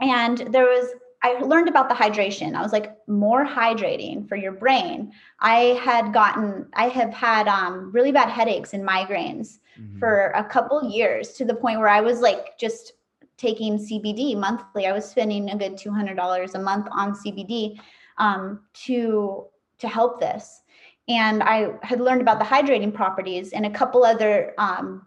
And 0.00 0.38
there 0.52 0.64
was, 0.64 0.88
I 1.22 1.32
learned 1.40 1.68
about 1.68 1.88
the 1.88 1.94
hydration. 1.94 2.54
I 2.54 2.62
was 2.62 2.72
like, 2.72 2.96
more 3.08 3.44
hydrating 3.44 4.28
for 4.28 4.36
your 4.36 4.52
brain. 4.52 5.12
I 5.40 5.80
had 5.82 6.12
gotten, 6.12 6.68
I 6.74 6.88
have 6.88 7.12
had 7.12 7.48
um, 7.48 7.90
really 7.92 8.12
bad 8.12 8.28
headaches 8.28 8.74
and 8.74 8.86
migraines 8.86 9.58
mm-hmm. 9.78 9.98
for 9.98 10.28
a 10.36 10.44
couple 10.44 10.90
years 10.90 11.32
to 11.34 11.44
the 11.44 11.54
point 11.54 11.78
where 11.78 11.88
I 11.88 12.00
was 12.00 12.20
like 12.20 12.58
just 12.58 12.92
taking 13.38 13.78
CBD 13.78 14.36
monthly. 14.36 14.86
I 14.86 14.92
was 14.92 15.08
spending 15.08 15.50
a 15.50 15.56
good 15.56 15.76
$200 15.76 16.54
a 16.54 16.58
month 16.58 16.88
on 16.90 17.14
CBD 17.14 17.80
um, 18.18 18.60
to 18.84 19.46
to 19.78 19.88
help 19.88 20.20
this. 20.20 20.62
And 21.08 21.42
I 21.42 21.72
had 21.82 22.00
learned 22.00 22.20
about 22.20 22.38
the 22.38 22.44
hydrating 22.44 22.92
properties 22.92 23.52
and 23.52 23.64
a 23.64 23.70
couple 23.70 24.04
other 24.04 24.54
um, 24.58 25.06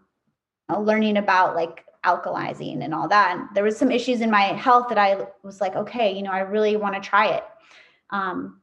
learning 0.80 1.16
about 1.16 1.54
like 1.54 1.84
alkalizing 2.04 2.82
and 2.84 2.94
all 2.94 3.08
that. 3.08 3.36
And 3.36 3.48
there 3.54 3.64
was 3.64 3.76
some 3.76 3.90
issues 3.90 4.20
in 4.20 4.30
my 4.30 4.42
health 4.42 4.88
that 4.88 4.98
I 4.98 5.26
was 5.42 5.60
like, 5.60 5.76
okay, 5.76 6.12
you 6.14 6.22
know, 6.22 6.32
I 6.32 6.40
really 6.40 6.76
want 6.76 6.94
to 6.94 7.00
try 7.00 7.28
it. 7.28 7.44
Um, 8.10 8.60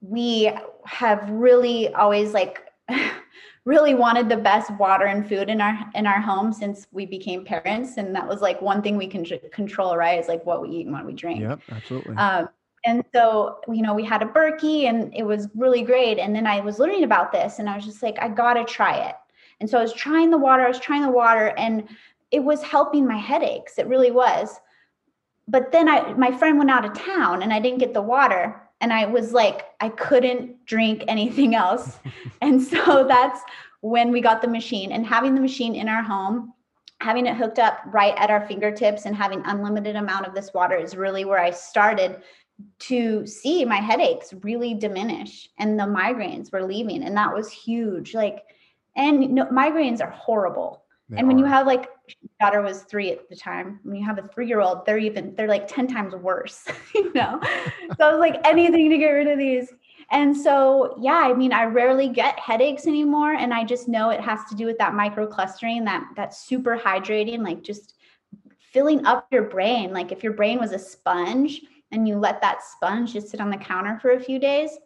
we 0.00 0.50
have 0.86 1.28
really 1.30 1.94
always 1.94 2.32
like 2.32 2.66
really 3.64 3.94
wanted 3.94 4.28
the 4.28 4.36
best 4.36 4.70
water 4.78 5.04
and 5.04 5.28
food 5.28 5.48
in 5.48 5.60
our 5.60 5.78
in 5.94 6.06
our 6.06 6.20
home 6.20 6.52
since 6.52 6.86
we 6.90 7.04
became 7.04 7.44
parents 7.44 7.98
and 7.98 8.14
that 8.14 8.26
was 8.26 8.40
like 8.40 8.60
one 8.62 8.80
thing 8.82 8.96
we 8.96 9.06
can 9.06 9.24
control 9.52 9.96
right? 9.96 10.18
Is 10.18 10.28
like 10.28 10.44
what 10.46 10.62
we 10.62 10.70
eat 10.70 10.86
and 10.86 10.94
what 10.94 11.04
we 11.04 11.12
drink. 11.12 11.40
Yep 11.40 11.60
absolutely. 11.70 12.16
Um, 12.16 12.48
and 12.86 13.04
so 13.14 13.60
you 13.68 13.82
know 13.82 13.92
we 13.92 14.04
had 14.04 14.22
a 14.22 14.26
Berkey 14.26 14.84
and 14.84 15.14
it 15.14 15.22
was 15.22 15.48
really 15.54 15.82
great. 15.82 16.18
And 16.18 16.34
then 16.34 16.46
i 16.46 16.60
was 16.60 16.78
learning 16.78 17.04
about 17.04 17.30
this 17.30 17.58
and 17.58 17.68
i 17.68 17.76
was 17.76 17.84
just 17.84 18.02
like 18.02 18.16
i 18.20 18.28
gotta 18.28 18.64
try 18.64 18.96
it 19.08 19.16
and 19.60 19.68
so 19.68 19.78
i 19.78 19.82
was 19.82 19.92
trying 19.92 20.30
the 20.30 20.38
water 20.38 20.62
i 20.62 20.68
was 20.68 20.80
trying 20.80 21.02
the 21.02 21.10
water 21.10 21.54
and 21.58 21.88
it 22.30 22.42
was 22.42 22.62
helping 22.62 23.06
my 23.06 23.18
headaches 23.18 23.78
it 23.78 23.86
really 23.86 24.10
was 24.10 24.60
but 25.48 25.72
then 25.72 25.88
i 25.88 26.12
my 26.14 26.30
friend 26.30 26.58
went 26.58 26.70
out 26.70 26.84
of 26.84 26.92
town 26.94 27.42
and 27.42 27.52
i 27.52 27.60
didn't 27.60 27.78
get 27.78 27.94
the 27.94 28.02
water 28.02 28.60
and 28.80 28.92
I 28.92 29.06
was 29.06 29.32
like, 29.32 29.66
I 29.80 29.90
couldn't 29.90 30.64
drink 30.64 31.04
anything 31.06 31.54
else. 31.54 31.98
and 32.40 32.62
so 32.62 33.06
that's 33.06 33.40
when 33.80 34.10
we 34.10 34.20
got 34.20 34.42
the 34.42 34.48
machine 34.48 34.92
and 34.92 35.06
having 35.06 35.34
the 35.34 35.40
machine 35.40 35.74
in 35.74 35.88
our 35.88 36.02
home 36.02 36.52
having 37.00 37.24
it 37.24 37.34
hooked 37.34 37.58
up 37.58 37.80
right 37.86 38.12
at 38.18 38.30
our 38.30 38.46
fingertips 38.46 39.06
and 39.06 39.16
having 39.16 39.42
unlimited 39.46 39.96
amount 39.96 40.26
of 40.26 40.34
this 40.34 40.52
water 40.52 40.76
is 40.76 40.94
really 40.94 41.24
where 41.24 41.38
I 41.38 41.50
started 41.50 42.20
to 42.80 43.26
see 43.26 43.64
my 43.64 43.78
headaches 43.78 44.34
really 44.42 44.74
diminish 44.74 45.48
and 45.58 45.80
the 45.80 45.84
migraines 45.84 46.52
were 46.52 46.62
leaving 46.62 47.04
and 47.04 47.16
that 47.16 47.32
was 47.32 47.50
huge 47.50 48.12
like 48.12 48.44
and 49.00 49.22
you 49.22 49.28
know, 49.30 49.46
migraines 49.46 50.00
are 50.00 50.10
horrible 50.10 50.84
they 51.10 51.18
and 51.18 51.26
when 51.26 51.38
you 51.38 51.44
have 51.44 51.66
like 51.66 51.88
daughter 52.40 52.62
was 52.62 52.82
three 52.84 53.10
at 53.10 53.28
the 53.28 53.34
time. 53.34 53.80
When 53.82 53.96
you 53.96 54.04
have 54.06 54.18
a 54.18 54.28
three 54.28 54.46
year 54.46 54.60
old, 54.60 54.86
they're 54.86 54.98
even 54.98 55.34
they're 55.34 55.48
like 55.48 55.66
10 55.66 55.88
times 55.88 56.14
worse, 56.14 56.64
you 56.94 57.12
know. 57.14 57.40
so 57.42 58.06
I 58.06 58.10
was 58.10 58.20
like, 58.20 58.40
anything 58.46 58.88
to 58.90 58.98
get 58.98 59.10
rid 59.10 59.26
of 59.26 59.38
these. 59.38 59.72
And 60.12 60.36
so 60.36 60.96
yeah, 61.00 61.22
I 61.24 61.34
mean, 61.34 61.52
I 61.52 61.64
rarely 61.64 62.08
get 62.08 62.38
headaches 62.38 62.86
anymore. 62.86 63.32
And 63.32 63.52
I 63.52 63.64
just 63.64 63.88
know 63.88 64.10
it 64.10 64.20
has 64.20 64.40
to 64.50 64.54
do 64.54 64.66
with 64.66 64.78
that 64.78 64.92
microclustering, 64.92 65.84
that 65.84 66.04
that 66.16 66.34
super 66.34 66.78
hydrating, 66.78 67.42
like 67.44 67.62
just 67.62 67.94
filling 68.72 69.04
up 69.04 69.26
your 69.32 69.42
brain. 69.42 69.92
Like 69.92 70.12
if 70.12 70.22
your 70.22 70.32
brain 70.34 70.60
was 70.60 70.72
a 70.72 70.78
sponge 70.78 71.62
and 71.90 72.06
you 72.06 72.16
let 72.16 72.40
that 72.40 72.62
sponge 72.62 73.14
just 73.14 73.30
sit 73.30 73.40
on 73.40 73.50
the 73.50 73.56
counter 73.56 73.98
for 74.00 74.12
a 74.12 74.20
few 74.20 74.38
days, 74.38 74.78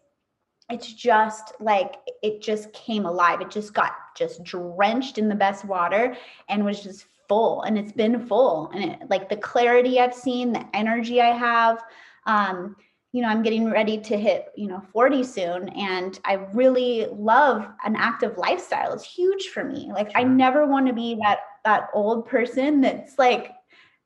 it's 0.71 0.93
just 0.93 1.53
like 1.61 1.97
it 2.23 2.41
just 2.41 2.73
came 2.73 3.07
alive. 3.07 3.41
It 3.41 3.51
just 3.51 3.75
got 3.75 3.93
just 4.17 4.43
drenched 4.43 5.19
in 5.19 5.29
the 5.29 5.35
best 5.35 5.65
water 5.65 6.17
and 6.49 6.65
was 6.65 6.83
just 6.83 7.07
full 7.29 7.63
and 7.63 7.79
it's 7.79 7.93
been 7.93 8.27
full 8.27 8.71
and 8.75 8.85
it, 8.85 9.11
like 9.11 9.29
the 9.29 9.37
clarity 9.37 10.01
I've 10.01 10.15
seen, 10.15 10.53
the 10.53 10.65
energy 10.75 11.21
I 11.21 11.37
have 11.37 11.83
um 12.27 12.77
you 13.13 13.23
know, 13.23 13.29
I'm 13.29 13.45
getting 13.45 13.71
ready 13.71 13.97
to 13.99 14.19
hit, 14.19 14.47
you 14.57 14.67
know, 14.67 14.83
40 14.93 15.23
soon. 15.23 15.69
And 15.69 16.19
I 16.25 16.33
really 16.53 17.07
love 17.13 17.65
an 17.85 17.95
active 17.95 18.37
lifestyle. 18.39 18.93
It's 18.93 19.05
huge 19.05 19.51
for 19.51 19.63
me. 19.63 19.89
Like 19.95 20.11
sure. 20.11 20.21
I 20.21 20.25
never 20.25 20.67
want 20.67 20.89
to 20.89 20.93
be 20.93 21.17
that 21.23 21.39
that 21.65 21.91
old 21.95 22.27
person 22.27 22.81
that's 22.81 23.17
like 23.17 23.53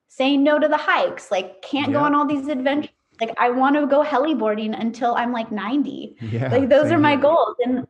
saying 0.09 0.44
no 0.44 0.59
to 0.59 0.68
the 0.68 0.77
hikes, 0.77 1.31
like 1.31 1.62
can't 1.62 1.90
go 1.90 2.01
on 2.01 2.14
all 2.14 2.27
these 2.27 2.49
adventures 2.49 2.90
like 3.20 3.35
I 3.38 3.50
want 3.50 3.76
to 3.76 3.87
go 3.87 4.02
heliboarding 4.02 4.78
until 4.78 5.14
I'm 5.14 5.33
like 5.33 5.50
90. 5.50 6.16
Yeah, 6.20 6.48
like 6.48 6.68
those 6.68 6.90
are 6.92 6.98
my 6.98 7.16
goals. 7.16 7.57
And 7.64 7.87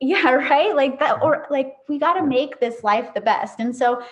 yeah, 0.00 0.30
right. 0.32 0.74
Like 0.74 0.98
that, 1.00 1.22
or 1.22 1.46
like 1.50 1.76
we 1.88 1.98
got 1.98 2.14
to 2.14 2.26
make 2.26 2.60
this 2.60 2.84
life 2.84 3.12
the 3.14 3.20
best. 3.20 3.60
And 3.60 3.74
so 3.74 4.02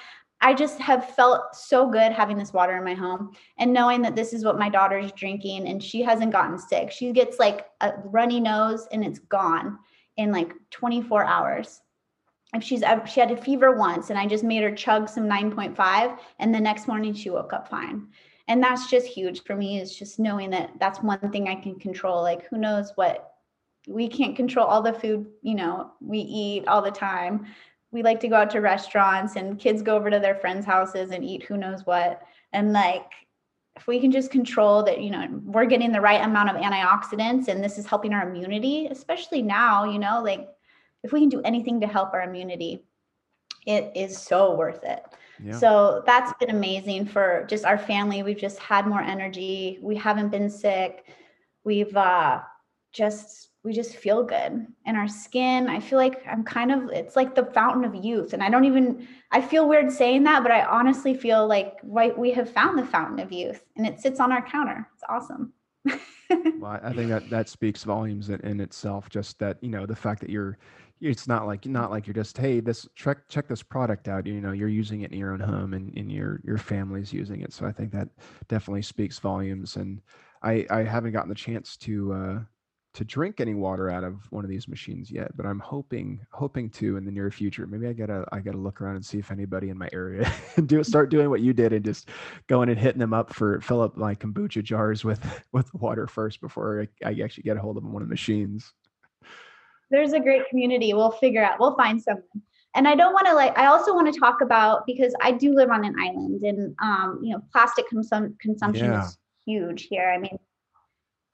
I 0.40 0.52
just 0.52 0.78
have 0.80 1.10
felt 1.10 1.54
so 1.54 1.90
good 1.90 2.12
having 2.12 2.36
this 2.36 2.52
water 2.52 2.76
in 2.76 2.84
my 2.84 2.94
home 2.94 3.32
and 3.58 3.72
knowing 3.72 4.02
that 4.02 4.14
this 4.14 4.32
is 4.32 4.44
what 4.44 4.58
my 4.58 4.68
daughter's 4.68 5.12
drinking 5.12 5.66
and 5.66 5.82
she 5.82 6.02
hasn't 6.02 6.32
gotten 6.32 6.58
sick. 6.58 6.90
She 6.92 7.12
gets 7.12 7.38
like 7.38 7.66
a 7.80 7.94
runny 8.04 8.40
nose 8.40 8.86
and 8.92 9.04
it's 9.04 9.18
gone 9.18 9.78
in 10.16 10.32
like 10.32 10.52
24 10.70 11.24
hours. 11.24 11.80
If 12.54 12.62
she's 12.62 12.84
she 13.06 13.20
had 13.20 13.30
a 13.30 13.36
fever 13.36 13.72
once 13.76 14.10
and 14.10 14.18
I 14.18 14.26
just 14.26 14.44
made 14.44 14.62
her 14.62 14.74
chug 14.74 15.08
some 15.08 15.24
9.5 15.24 16.18
and 16.38 16.54
the 16.54 16.60
next 16.60 16.86
morning 16.86 17.14
she 17.14 17.30
woke 17.30 17.52
up 17.52 17.68
fine 17.68 18.06
and 18.48 18.62
that's 18.62 18.88
just 18.88 19.06
huge 19.06 19.42
for 19.44 19.56
me 19.56 19.80
is 19.80 19.96
just 19.96 20.18
knowing 20.18 20.50
that 20.50 20.70
that's 20.78 21.00
one 21.00 21.18
thing 21.32 21.48
i 21.48 21.54
can 21.54 21.78
control. 21.78 22.22
Like 22.22 22.46
who 22.48 22.58
knows 22.58 22.92
what 22.94 23.32
we 23.88 24.08
can't 24.08 24.36
control 24.36 24.66
all 24.66 24.82
the 24.82 24.92
food 24.92 25.26
you 25.42 25.54
know 25.54 25.92
we 26.00 26.18
eat 26.18 26.66
all 26.68 26.82
the 26.82 26.90
time. 26.90 27.46
We 27.92 28.02
like 28.02 28.20
to 28.20 28.28
go 28.28 28.36
out 28.36 28.50
to 28.50 28.60
restaurants 28.60 29.36
and 29.36 29.58
kids 29.58 29.80
go 29.80 29.96
over 29.96 30.10
to 30.10 30.18
their 30.18 30.34
friends 30.34 30.66
houses 30.66 31.10
and 31.10 31.24
eat 31.24 31.44
who 31.44 31.56
knows 31.56 31.86
what. 31.86 32.22
And 32.52 32.72
like 32.72 33.10
if 33.76 33.86
we 33.86 34.00
can 34.00 34.10
just 34.10 34.30
control 34.30 34.82
that 34.84 35.02
you 35.02 35.10
know 35.10 35.26
we're 35.44 35.66
getting 35.66 35.92
the 35.92 36.00
right 36.00 36.24
amount 36.24 36.50
of 36.50 36.56
antioxidants 36.56 37.48
and 37.48 37.62
this 37.62 37.78
is 37.78 37.86
helping 37.86 38.12
our 38.12 38.28
immunity 38.28 38.86
especially 38.90 39.42
now 39.42 39.84
you 39.84 39.98
know 39.98 40.22
like 40.22 40.48
if 41.02 41.12
we 41.12 41.20
can 41.20 41.28
do 41.28 41.42
anything 41.42 41.80
to 41.80 41.86
help 41.86 42.12
our 42.14 42.22
immunity 42.22 42.82
it 43.66 43.92
is 43.94 44.16
so 44.16 44.54
worth 44.54 44.82
it 44.82 45.04
so 45.58 46.02
that's 46.06 46.32
been 46.40 46.50
amazing 46.50 47.06
for 47.06 47.46
just 47.48 47.64
our 47.64 47.78
family. 47.78 48.22
We've 48.22 48.38
just 48.38 48.58
had 48.58 48.86
more 48.86 49.00
energy. 49.00 49.78
We 49.82 49.96
haven't 49.96 50.30
been 50.30 50.48
sick. 50.48 51.06
We've 51.64 51.96
uh, 51.96 52.40
just 52.92 53.50
we 53.66 53.72
just 53.72 53.96
feel 53.96 54.22
good 54.22 54.64
and 54.86 54.96
our 54.96 55.08
skin 55.08 55.68
i 55.68 55.80
feel 55.80 55.98
like 55.98 56.24
i'm 56.28 56.44
kind 56.44 56.70
of 56.70 56.88
it's 56.90 57.16
like 57.16 57.34
the 57.34 57.44
fountain 57.46 57.84
of 57.84 58.04
youth 58.04 58.32
and 58.32 58.42
i 58.42 58.48
don't 58.48 58.64
even 58.64 59.06
i 59.32 59.40
feel 59.40 59.68
weird 59.68 59.90
saying 59.90 60.22
that 60.22 60.44
but 60.44 60.52
i 60.52 60.64
honestly 60.64 61.12
feel 61.12 61.48
like 61.48 61.78
right 61.82 62.16
we 62.16 62.30
have 62.30 62.48
found 62.48 62.78
the 62.78 62.86
fountain 62.86 63.18
of 63.18 63.32
youth 63.32 63.64
and 63.76 63.84
it 63.84 64.00
sits 64.00 64.20
on 64.20 64.30
our 64.30 64.40
counter 64.46 64.88
it's 64.94 65.02
awesome 65.08 65.52
well 66.60 66.78
i 66.82 66.92
think 66.92 67.08
that 67.08 67.28
that 67.28 67.48
speaks 67.48 67.82
volumes 67.82 68.30
in, 68.30 68.40
in 68.42 68.60
itself 68.60 69.10
just 69.10 69.36
that 69.40 69.58
you 69.60 69.68
know 69.68 69.84
the 69.84 69.96
fact 69.96 70.20
that 70.20 70.30
you're 70.30 70.56
it's 71.00 71.28
not 71.28 71.46
like 71.46 71.66
not 71.66 71.90
like 71.90 72.06
you're 72.06 72.14
just 72.14 72.36
hey 72.38 72.60
this 72.60 72.88
check 72.94 73.28
check 73.28 73.48
this 73.48 73.62
product 73.62 74.08
out 74.08 74.26
you 74.26 74.40
know 74.40 74.52
you're 74.52 74.68
using 74.68 75.02
it 75.02 75.12
in 75.12 75.18
your 75.18 75.32
own 75.32 75.40
home 75.40 75.74
and, 75.74 75.96
and 75.96 76.10
your 76.10 76.40
your 76.44 76.58
family's 76.58 77.12
using 77.12 77.40
it. 77.42 77.52
So 77.52 77.66
i 77.66 77.72
think 77.72 77.92
that 77.92 78.08
definitely 78.48 78.82
speaks 78.82 79.18
volumes 79.18 79.76
and 79.76 80.00
i 80.42 80.66
i 80.70 80.82
haven't 80.82 81.12
gotten 81.12 81.28
the 81.28 81.34
chance 81.34 81.76
to 81.78 82.12
uh 82.12 82.38
to 82.94 83.04
drink 83.04 83.40
any 83.40 83.52
water 83.52 83.90
out 83.90 84.04
of 84.04 84.20
one 84.32 84.42
of 84.42 84.48
these 84.48 84.68
machines 84.68 85.10
yet 85.10 85.36
but 85.36 85.44
i'm 85.44 85.58
hoping 85.58 86.18
hoping 86.30 86.70
to 86.70 86.96
in 86.96 87.04
the 87.04 87.10
near 87.10 87.30
future. 87.30 87.66
Maybe 87.66 87.86
i 87.86 87.92
gotta 87.92 88.24
i 88.32 88.40
gotta 88.40 88.56
look 88.56 88.80
around 88.80 88.96
and 88.96 89.04
see 89.04 89.18
if 89.18 89.30
anybody 89.30 89.68
in 89.68 89.76
my 89.76 89.90
area 89.92 90.32
do 90.66 90.82
start 90.82 91.10
doing 91.10 91.28
what 91.28 91.42
you 91.42 91.52
did 91.52 91.74
and 91.74 91.84
just 91.84 92.08
going 92.46 92.70
and 92.70 92.78
hitting 92.78 93.00
them 93.00 93.12
up 93.12 93.34
for 93.34 93.60
fill 93.60 93.82
up 93.82 93.98
my 93.98 94.14
kombucha 94.14 94.62
jars 94.64 95.04
with 95.04 95.20
with 95.52 95.72
water 95.74 96.06
first 96.06 96.40
before 96.40 96.86
i, 97.04 97.08
I 97.08 97.20
actually 97.22 97.42
get 97.42 97.58
a 97.58 97.60
hold 97.60 97.76
of 97.76 97.84
one 97.84 98.00
of 98.00 98.08
the 98.08 98.12
machines 98.12 98.72
there's 99.90 100.12
a 100.12 100.20
great 100.20 100.48
community. 100.48 100.94
We'll 100.94 101.12
figure 101.12 101.44
out, 101.44 101.58
we'll 101.60 101.76
find 101.76 102.02
someone. 102.02 102.24
And 102.74 102.86
I 102.86 102.94
don't 102.94 103.14
want 103.14 103.26
to 103.26 103.34
like, 103.34 103.56
I 103.56 103.66
also 103.66 103.94
want 103.94 104.12
to 104.12 104.20
talk 104.20 104.42
about 104.42 104.84
because 104.86 105.14
I 105.22 105.32
do 105.32 105.54
live 105.54 105.70
on 105.70 105.84
an 105.84 105.94
island 105.98 106.42
and, 106.42 106.74
um, 106.82 107.20
you 107.22 107.32
know, 107.32 107.42
plastic 107.50 107.86
consum- 107.90 108.38
consumption 108.38 108.92
yeah. 108.92 109.04
is 109.04 109.16
huge 109.46 109.84
here. 109.84 110.12
I 110.14 110.18
mean, 110.18 110.38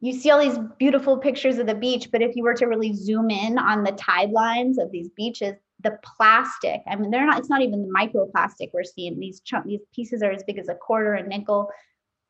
you 0.00 0.12
see 0.12 0.30
all 0.30 0.40
these 0.40 0.58
beautiful 0.78 1.16
pictures 1.16 1.58
of 1.58 1.66
the 1.66 1.74
beach, 1.74 2.10
but 2.12 2.22
if 2.22 2.36
you 2.36 2.44
were 2.44 2.54
to 2.54 2.66
really 2.66 2.92
zoom 2.94 3.30
in 3.30 3.58
on 3.58 3.82
the 3.82 3.92
tide 3.92 4.30
lines 4.30 4.78
of 4.78 4.92
these 4.92 5.08
beaches, 5.16 5.54
the 5.80 5.98
plastic, 6.04 6.80
I 6.86 6.94
mean, 6.94 7.10
they're 7.10 7.26
not, 7.26 7.38
it's 7.38 7.50
not 7.50 7.62
even 7.62 7.82
the 7.82 7.92
microplastic 7.92 8.70
we're 8.72 8.84
seeing. 8.84 9.18
These 9.18 9.40
chunk, 9.40 9.66
these 9.66 9.82
pieces 9.92 10.22
are 10.22 10.30
as 10.30 10.44
big 10.44 10.58
as 10.58 10.68
a 10.68 10.74
quarter, 10.74 11.14
a 11.14 11.26
nickel. 11.26 11.70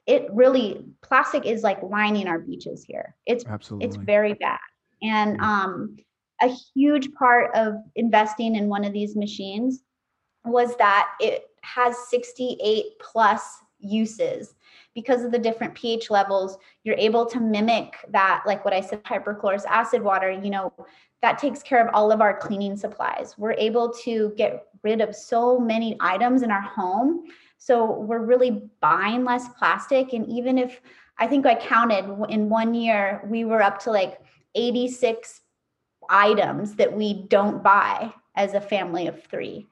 It 0.07 0.27
really, 0.33 0.87
plastic 1.03 1.45
is 1.45 1.63
like 1.63 1.83
lining 1.83 2.29
our 2.29 2.39
beaches 2.39 2.83
here. 2.83 3.15
It's, 3.27 3.45
Absolutely. 3.45 3.89
it's 3.89 3.97
very 3.97 4.35
bad. 4.35 4.59
And, 5.03 5.39
um, 5.43 5.97
a 6.43 6.55
huge 6.75 7.13
part 7.15 7.55
of 7.55 7.75
investing 7.97 8.57
in 8.57 8.69
one 8.69 8.85
of 8.85 8.93
these 8.93 9.17
machines 9.17 9.83
was 10.45 10.77
that 10.77 11.11
it 11.21 11.45
has 11.63 11.97
68 12.11 12.85
plus 13.01 13.59
uses 13.79 14.55
because 14.95 15.25
of 15.25 15.33
the 15.33 15.39
different 15.39 15.75
pH 15.75 16.11
levels. 16.11 16.59
You're 16.85 16.97
able 16.97 17.25
to 17.27 17.41
mimic 17.41 17.95
that, 18.11 18.43
like 18.47 18.65
what 18.65 18.75
I 18.75 18.81
said, 18.81 19.05
hypochlorous 19.05 19.65
acid 19.67 20.03
water, 20.03 20.31
you 20.31 20.51
know, 20.51 20.73
that 21.23 21.39
takes 21.39 21.63
care 21.63 21.87
of 21.87 21.95
all 21.95 22.11
of 22.11 22.21
our 22.21 22.37
cleaning 22.37 22.77
supplies. 22.77 23.37
We're 23.39 23.53
able 23.53 23.93
to 24.05 24.33
get 24.37 24.67
rid 24.83 25.01
of 25.01 25.15
so 25.15 25.59
many 25.59 25.97
items 26.01 26.43
in 26.43 26.51
our 26.51 26.61
home. 26.61 27.25
So 27.59 28.01
we're 28.01 28.25
really 28.25 28.69
buying 28.81 29.25
less 29.25 29.49
plastic. 29.57 30.13
And 30.13 30.29
even 30.29 30.59
if 30.59 30.81
I 31.19 31.29
think 31.29 31.47
I 31.47 31.55
counted 31.55 32.05
in 32.29 32.49
one 32.49 32.75
year, 32.75 33.23
we 33.31 33.45
were 33.45 33.63
up 33.63 33.79
to 33.85 33.93
like 33.93 34.19
86 34.57 35.41
items 36.09 36.75
that 36.77 36.93
we 36.93 37.27
don't 37.29 37.62
buy 37.62 38.12
as 38.35 38.55
a 38.55 38.61
family 38.61 39.07
of 39.07 39.23
three. 39.25 39.69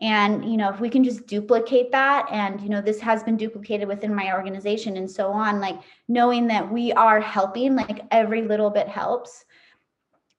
And 0.00 0.44
you 0.50 0.56
know 0.56 0.70
if 0.70 0.80
we 0.80 0.90
can 0.90 1.04
just 1.04 1.26
duplicate 1.26 1.92
that 1.92 2.26
and 2.30 2.60
you 2.60 2.68
know 2.68 2.80
this 2.80 3.00
has 3.00 3.22
been 3.22 3.36
duplicated 3.36 3.86
within 3.86 4.14
my 4.14 4.34
organization 4.34 4.96
and 4.96 5.08
so 5.08 5.30
on 5.30 5.60
like 5.60 5.78
knowing 6.08 6.48
that 6.48 6.70
we 6.70 6.92
are 6.92 7.20
helping 7.20 7.76
like 7.76 8.04
every 8.10 8.42
little 8.42 8.70
bit 8.70 8.88
helps 8.88 9.44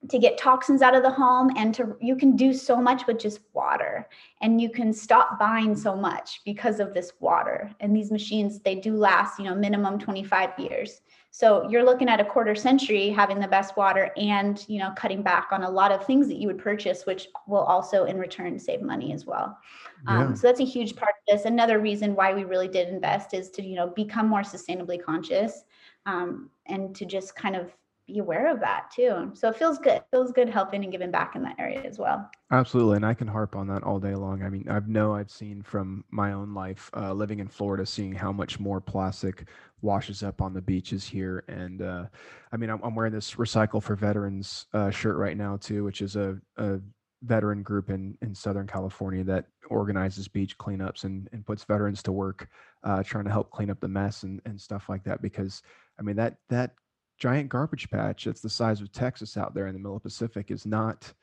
to 0.10 0.20
get 0.20 0.38
toxins 0.38 0.82
out 0.82 0.96
of 0.96 1.04
the 1.04 1.12
home 1.12 1.52
and 1.56 1.74
to 1.74 1.96
you 2.00 2.16
can 2.16 2.36
do 2.36 2.54
so 2.54 2.78
much 2.78 3.08
with 3.08 3.20
just 3.20 3.40
water. 3.54 4.08
And 4.42 4.62
you 4.62 4.70
can 4.70 4.94
stop 4.94 5.40
buying 5.40 5.76
so 5.76 5.96
much 5.96 6.42
because 6.46 6.80
of 6.80 6.94
this 6.94 7.14
water 7.20 7.72
and 7.80 7.96
these 7.96 8.12
machines 8.12 8.60
they 8.60 8.76
do 8.76 8.96
last 8.96 9.40
you 9.40 9.46
know 9.46 9.56
minimum 9.56 10.00
25 10.00 10.52
years 10.60 11.02
so 11.38 11.68
you're 11.70 11.84
looking 11.84 12.08
at 12.08 12.22
a 12.22 12.24
quarter 12.24 12.56
century 12.56 13.10
having 13.10 13.42
the 13.42 13.48
best 13.50 13.76
water 13.76 14.10
and 14.16 14.64
you 14.70 14.80
know 14.80 14.94
cutting 14.96 15.22
back 15.22 15.50
on 15.52 15.64
a 15.64 15.70
lot 15.70 15.92
of 15.92 16.06
things 16.06 16.30
that 16.30 16.38
you 16.38 16.48
would 16.48 16.58
purchase, 16.58 17.06
which 17.06 17.28
will 17.46 17.60
also 17.60 18.06
in 18.06 18.18
return 18.18 18.58
save 18.58 18.82
money 18.82 19.12
as 19.12 19.26
well. 19.26 19.58
Um, 20.08 20.18
yeah. 20.18 20.26
Um, 20.28 20.36
so 20.38 20.48
that's 20.48 20.62
a 20.62 20.66
huge 20.66 20.96
part 20.96 21.12
of 21.12 21.36
this. 21.36 21.44
Another 21.44 21.80
reason 21.80 22.16
why 22.16 22.34
we 22.34 22.46
really 22.46 22.70
did 22.70 22.88
invest 22.88 23.34
is 23.34 23.50
to 23.50 23.62
you 23.62 23.76
know 23.76 23.88
become 23.88 24.30
more 24.30 24.44
sustainably 24.44 25.04
conscious 25.04 25.66
um, 26.06 26.50
and 26.68 26.96
to 26.96 27.06
just 27.06 27.36
kind 27.36 27.58
of 27.58 27.70
be 28.08 28.20
aware 28.20 28.52
of 28.52 28.60
that 28.60 28.92
too. 28.96 29.32
So 29.34 29.50
it 29.50 29.56
feels 29.56 29.80
good. 29.80 29.94
It 29.94 30.06
feels 30.12 30.32
good 30.32 30.50
helping 30.50 30.84
and 30.84 30.92
giving 30.92 31.12
back 31.12 31.36
in 31.36 31.42
that 31.44 31.56
area 31.58 31.82
as 31.82 31.98
well. 31.98 32.30
Absolutely, 32.52 32.98
and 32.98 33.06
I 33.06 33.14
can 33.14 33.28
harp 33.28 33.56
on 33.56 33.68
that 33.68 33.84
all 33.84 34.00
day 34.00 34.14
long. 34.14 34.44
I 34.44 34.50
mean, 34.50 34.68
I 34.70 34.80
know 34.86 35.16
I've 35.16 35.32
seen 35.32 35.64
from 35.64 36.04
my 36.12 36.34
own 36.34 36.54
life 36.54 36.92
uh, 36.96 37.14
living 37.14 37.40
in 37.40 37.48
Florida, 37.48 37.86
seeing 37.86 38.14
how 38.14 38.32
much 38.32 38.60
more 38.60 38.80
plastic 38.80 39.48
washes 39.82 40.22
up 40.22 40.42
on 40.42 40.54
the 40.54 40.62
beaches 40.62 41.04
here, 41.06 41.44
and 41.48 41.82
uh, 41.82 42.06
I 42.52 42.58
mean, 42.58 42.70
I'm, 42.70 42.80
I'm, 42.84 42.96
wearing 42.96 43.14
this 43.14 43.36
Recycle 43.36 43.82
for 43.82 43.96
Veterans 43.96 44.68
uh, 44.74 44.92
shirt 44.92 45.18
right 45.18 45.38
now 45.38 45.58
too, 45.58 45.84
which 45.84 46.02
is 46.02 46.16
a, 46.16 46.40
a 46.58 46.80
veteran 47.24 47.64
group 47.64 47.90
in 47.90 48.18
in 48.22 48.36
Southern 48.36 48.68
California 48.68 49.24
that 49.24 49.48
organizes 49.70 50.28
beach 50.28 50.58
cleanups 50.58 51.04
and 51.04 51.28
and 51.32 51.46
puts 51.46 51.64
veterans 51.64 52.04
to 52.04 52.12
work, 52.12 52.48
uh, 52.84 53.02
trying 53.02 53.26
to 53.26 53.32
help 53.32 53.50
clean 53.50 53.72
up 53.72 53.80
the 53.80 53.88
mess 53.88 54.22
and 54.24 54.42
and 54.46 54.62
stuff 54.62 54.88
like 54.90 55.04
that. 55.04 55.22
Because 55.22 55.64
I 56.00 56.04
mean 56.04 56.16
that 56.18 56.38
that 56.50 56.76
giant 57.18 57.50
garbage 57.50 57.90
patch 57.90 58.26
that's 58.26 58.42
the 58.42 58.50
size 58.50 58.82
of 58.82 58.92
Texas 58.92 59.38
out 59.38 59.54
there 59.54 59.68
in 59.68 59.74
the 59.74 59.80
middle 59.80 59.96
of 59.96 60.04
the 60.04 60.10
Pacific 60.10 60.52
is 60.52 60.66
not 60.66 61.14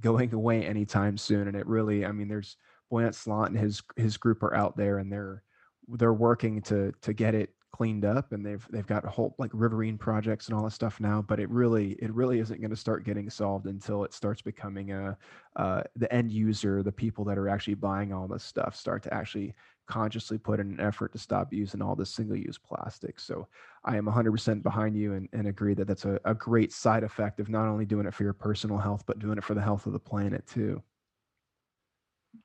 going 0.00 0.32
away 0.32 0.64
anytime 0.64 1.16
soon. 1.16 1.48
And 1.48 1.56
it 1.56 1.66
really, 1.66 2.04
I 2.04 2.12
mean, 2.12 2.28
there's 2.28 2.56
Boyan 2.92 3.14
Slat 3.14 3.50
and 3.50 3.58
his 3.58 3.82
his 3.96 4.16
group 4.16 4.42
are 4.42 4.54
out 4.54 4.76
there 4.76 4.98
and 4.98 5.12
they're 5.12 5.42
they're 5.88 6.12
working 6.12 6.62
to 6.62 6.92
to 7.02 7.12
get 7.12 7.34
it 7.34 7.50
cleaned 7.72 8.04
up 8.04 8.32
and 8.32 8.44
they've 8.44 8.66
they've 8.70 8.86
got 8.86 9.04
whole 9.04 9.34
like 9.38 9.50
riverine 9.52 9.98
projects 9.98 10.48
and 10.48 10.56
all 10.56 10.64
this 10.64 10.74
stuff 10.74 11.00
now 11.00 11.20
but 11.20 11.38
it 11.38 11.50
really 11.50 11.92
it 12.00 12.12
really 12.12 12.38
isn't 12.40 12.60
going 12.60 12.70
to 12.70 12.76
start 12.76 13.04
getting 13.04 13.28
solved 13.28 13.66
until 13.66 14.04
it 14.04 14.14
starts 14.14 14.40
becoming 14.40 14.92
a 14.92 15.16
uh, 15.56 15.82
the 15.96 16.12
end 16.12 16.32
user 16.32 16.82
the 16.82 16.90
people 16.90 17.24
that 17.24 17.36
are 17.36 17.48
actually 17.48 17.74
buying 17.74 18.12
all 18.12 18.26
this 18.26 18.42
stuff 18.42 18.74
start 18.74 19.02
to 19.02 19.12
actually 19.12 19.54
consciously 19.88 20.38
put 20.38 20.60
in 20.60 20.70
an 20.70 20.80
effort 20.80 21.12
to 21.12 21.18
stop 21.18 21.52
using 21.52 21.82
all 21.82 21.96
this 21.96 22.10
single 22.10 22.36
use 22.36 22.58
plastic. 22.58 23.18
So 23.18 23.48
I 23.84 23.96
am 23.96 24.04
100% 24.04 24.62
behind 24.62 24.94
you 24.94 25.14
and, 25.14 25.28
and 25.32 25.48
agree 25.48 25.74
that 25.74 25.88
that's 25.88 26.04
a, 26.04 26.20
a 26.24 26.34
great 26.34 26.72
side 26.72 27.02
effect 27.02 27.40
of 27.40 27.48
not 27.48 27.66
only 27.66 27.86
doing 27.86 28.06
it 28.06 28.14
for 28.14 28.22
your 28.22 28.34
personal 28.34 28.78
health, 28.78 29.02
but 29.06 29.18
doing 29.18 29.38
it 29.38 29.44
for 29.44 29.54
the 29.54 29.62
health 29.62 29.86
of 29.86 29.94
the 29.94 29.98
planet 29.98 30.46
too. 30.46 30.82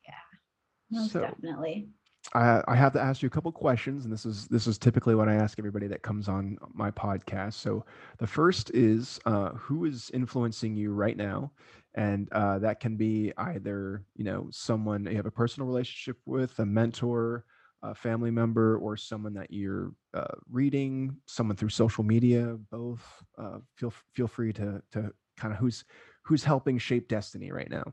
Yeah, 0.07 0.99
most 0.99 1.11
so, 1.11 1.19
definitely. 1.19 1.89
I, 2.33 2.63
I 2.67 2.75
have 2.75 2.93
to 2.93 3.01
ask 3.01 3.21
you 3.21 3.27
a 3.27 3.29
couple 3.29 3.51
questions, 3.51 4.05
and 4.05 4.13
this 4.13 4.25
is 4.25 4.47
this 4.47 4.65
is 4.65 4.77
typically 4.77 5.13
what 5.13 5.27
I 5.29 5.35
ask 5.35 5.59
everybody 5.59 5.87
that 5.87 6.01
comes 6.01 6.27
on 6.27 6.57
my 6.73 6.89
podcast. 6.89 7.53
So 7.53 7.85
the 8.17 8.27
first 8.27 8.71
is, 8.73 9.19
uh, 9.25 9.49
who 9.49 9.85
is 9.85 10.09
influencing 10.13 10.75
you 10.75 10.93
right 10.93 11.17
now, 11.17 11.51
and 11.95 12.31
uh, 12.31 12.59
that 12.59 12.79
can 12.79 12.95
be 12.95 13.33
either 13.37 14.03
you 14.15 14.23
know 14.23 14.47
someone 14.51 15.05
you 15.05 15.15
have 15.17 15.25
a 15.25 15.31
personal 15.31 15.67
relationship 15.67 16.17
with 16.25 16.57
a 16.59 16.65
mentor 16.65 17.45
a 17.83 17.93
family 17.93 18.31
member 18.31 18.77
or 18.77 18.95
someone 18.95 19.33
that 19.33 19.51
you're 19.51 19.91
uh, 20.13 20.33
reading 20.49 21.17
someone 21.27 21.55
through 21.57 21.69
social 21.69 22.03
media 22.03 22.57
both 22.71 23.03
uh, 23.37 23.57
feel 23.75 23.93
feel 24.13 24.27
free 24.27 24.53
to 24.53 24.81
to 24.91 25.11
kind 25.37 25.53
of 25.53 25.59
who's 25.59 25.83
who's 26.23 26.43
helping 26.45 26.77
shape 26.77 27.09
Destinee 27.09 27.51
right 27.51 27.69
now 27.69 27.83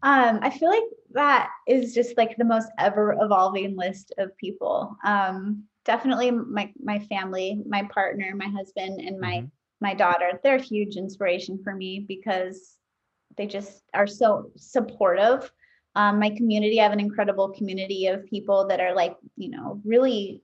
um, 0.03 0.39
i 0.41 0.49
feel 0.49 0.69
like 0.69 0.83
that 1.11 1.49
is 1.67 1.93
just 1.93 2.17
like 2.17 2.35
the 2.37 2.45
most 2.45 2.69
ever 2.77 3.17
evolving 3.21 3.75
list 3.75 4.13
of 4.17 4.35
people 4.37 4.95
um, 5.03 5.63
definitely 5.85 6.31
my 6.31 6.71
my 6.81 6.99
family 6.99 7.61
my 7.67 7.83
partner 7.83 8.33
my 8.35 8.47
husband 8.47 9.01
and 9.01 9.19
my 9.19 9.37
mm-hmm 9.37 9.47
my 9.81 9.95
daughter, 9.95 10.39
they're 10.43 10.55
a 10.55 10.61
huge 10.61 10.95
inspiration 10.95 11.59
for 11.63 11.75
me 11.75 12.05
because 12.07 12.77
they 13.35 13.47
just 13.47 13.81
are 13.93 14.07
so 14.07 14.51
supportive. 14.55 15.51
Um, 15.95 16.19
my 16.19 16.29
community, 16.29 16.79
I 16.79 16.83
have 16.83 16.93
an 16.93 16.99
incredible 16.99 17.49
community 17.49 18.07
of 18.07 18.25
people 18.27 18.67
that 18.67 18.79
are 18.79 18.95
like, 18.95 19.17
you 19.35 19.49
know, 19.49 19.81
really 19.83 20.43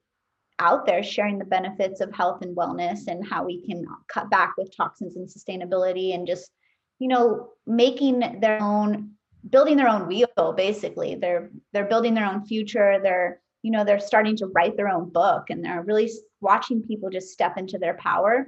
out 0.60 0.88
there 0.88 1.04
sharing 1.04 1.38
the 1.38 1.46
benefits 1.46 2.02
of 2.02 2.13
health 2.13 2.41
and 2.41 2.58
wellness 2.58 3.08
and 3.08 3.26
how 3.26 3.46
we 3.46 3.63
can 3.63 3.86
cut 4.12 4.30
back 4.32 4.56
with 4.58 4.76
toxins 4.76 5.15
and 5.15 5.30
sustainability 5.30 6.15
and 6.15 6.26
just, 6.26 6.50
you 6.98 7.08
know, 7.08 7.50
making 7.67 8.39
their 8.41 8.62
own 8.62 9.12
building 9.50 9.78
their 9.78 9.88
own 9.88 10.08
wheel 10.08 10.54
basically 10.56 11.15
they're 11.15 11.50
they're 11.73 11.86
building 11.86 12.13
their 12.13 12.26
own 12.26 12.45
future 12.45 13.00
they're 13.02 13.39
you 13.62 13.71
know 13.71 13.84
they're 13.84 14.00
starting 14.00 14.36
to 14.36 14.47
write 14.47 14.76
their 14.78 14.89
own 14.89 15.10
book 15.10 15.50
and 15.50 15.63
they're 15.63 15.84
really 15.84 16.10
watching 16.41 16.82
people 16.82 17.10
just 17.10 17.32
step 17.32 17.58
into 17.58 17.78
their 17.78 17.95
power 17.95 18.47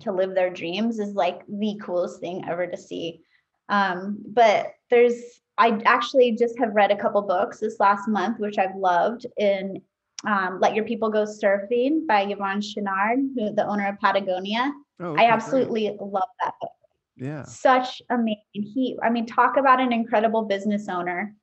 to 0.00 0.12
live 0.12 0.34
their 0.34 0.50
dreams 0.50 0.98
is 0.98 1.14
like 1.14 1.42
the 1.48 1.78
coolest 1.82 2.20
thing 2.20 2.44
ever 2.48 2.66
to 2.66 2.76
see. 2.76 3.20
Um, 3.68 4.18
but 4.26 4.74
there's, 4.90 5.14
I 5.56 5.80
actually 5.84 6.32
just 6.32 6.58
have 6.58 6.74
read 6.74 6.90
a 6.90 6.96
couple 6.96 7.22
books 7.22 7.60
this 7.60 7.78
last 7.78 8.08
month, 8.08 8.38
which 8.38 8.58
I've 8.58 8.76
loved 8.76 9.26
in 9.38 9.80
um, 10.26 10.58
Let 10.60 10.74
Your 10.74 10.84
People 10.84 11.10
Go 11.10 11.24
Surfing 11.24 12.06
by 12.06 12.26
Yvon 12.26 12.60
Chouinard, 12.60 13.28
who, 13.34 13.54
the 13.54 13.66
owner 13.66 13.88
of 13.88 14.00
Patagonia. 14.00 14.72
Oh, 15.00 15.06
okay, 15.06 15.26
I 15.26 15.30
absolutely 15.30 15.88
great. 15.88 16.00
love 16.00 16.28
that 16.42 16.54
book. 16.60 16.70
Yeah. 17.16 17.44
Such 17.44 18.02
amazing. 18.10 18.42
He, 18.52 18.96
I 19.02 19.10
mean, 19.10 19.26
talk 19.26 19.56
about 19.56 19.80
an 19.80 19.92
incredible 19.92 20.42
business 20.42 20.88
owner. 20.88 21.34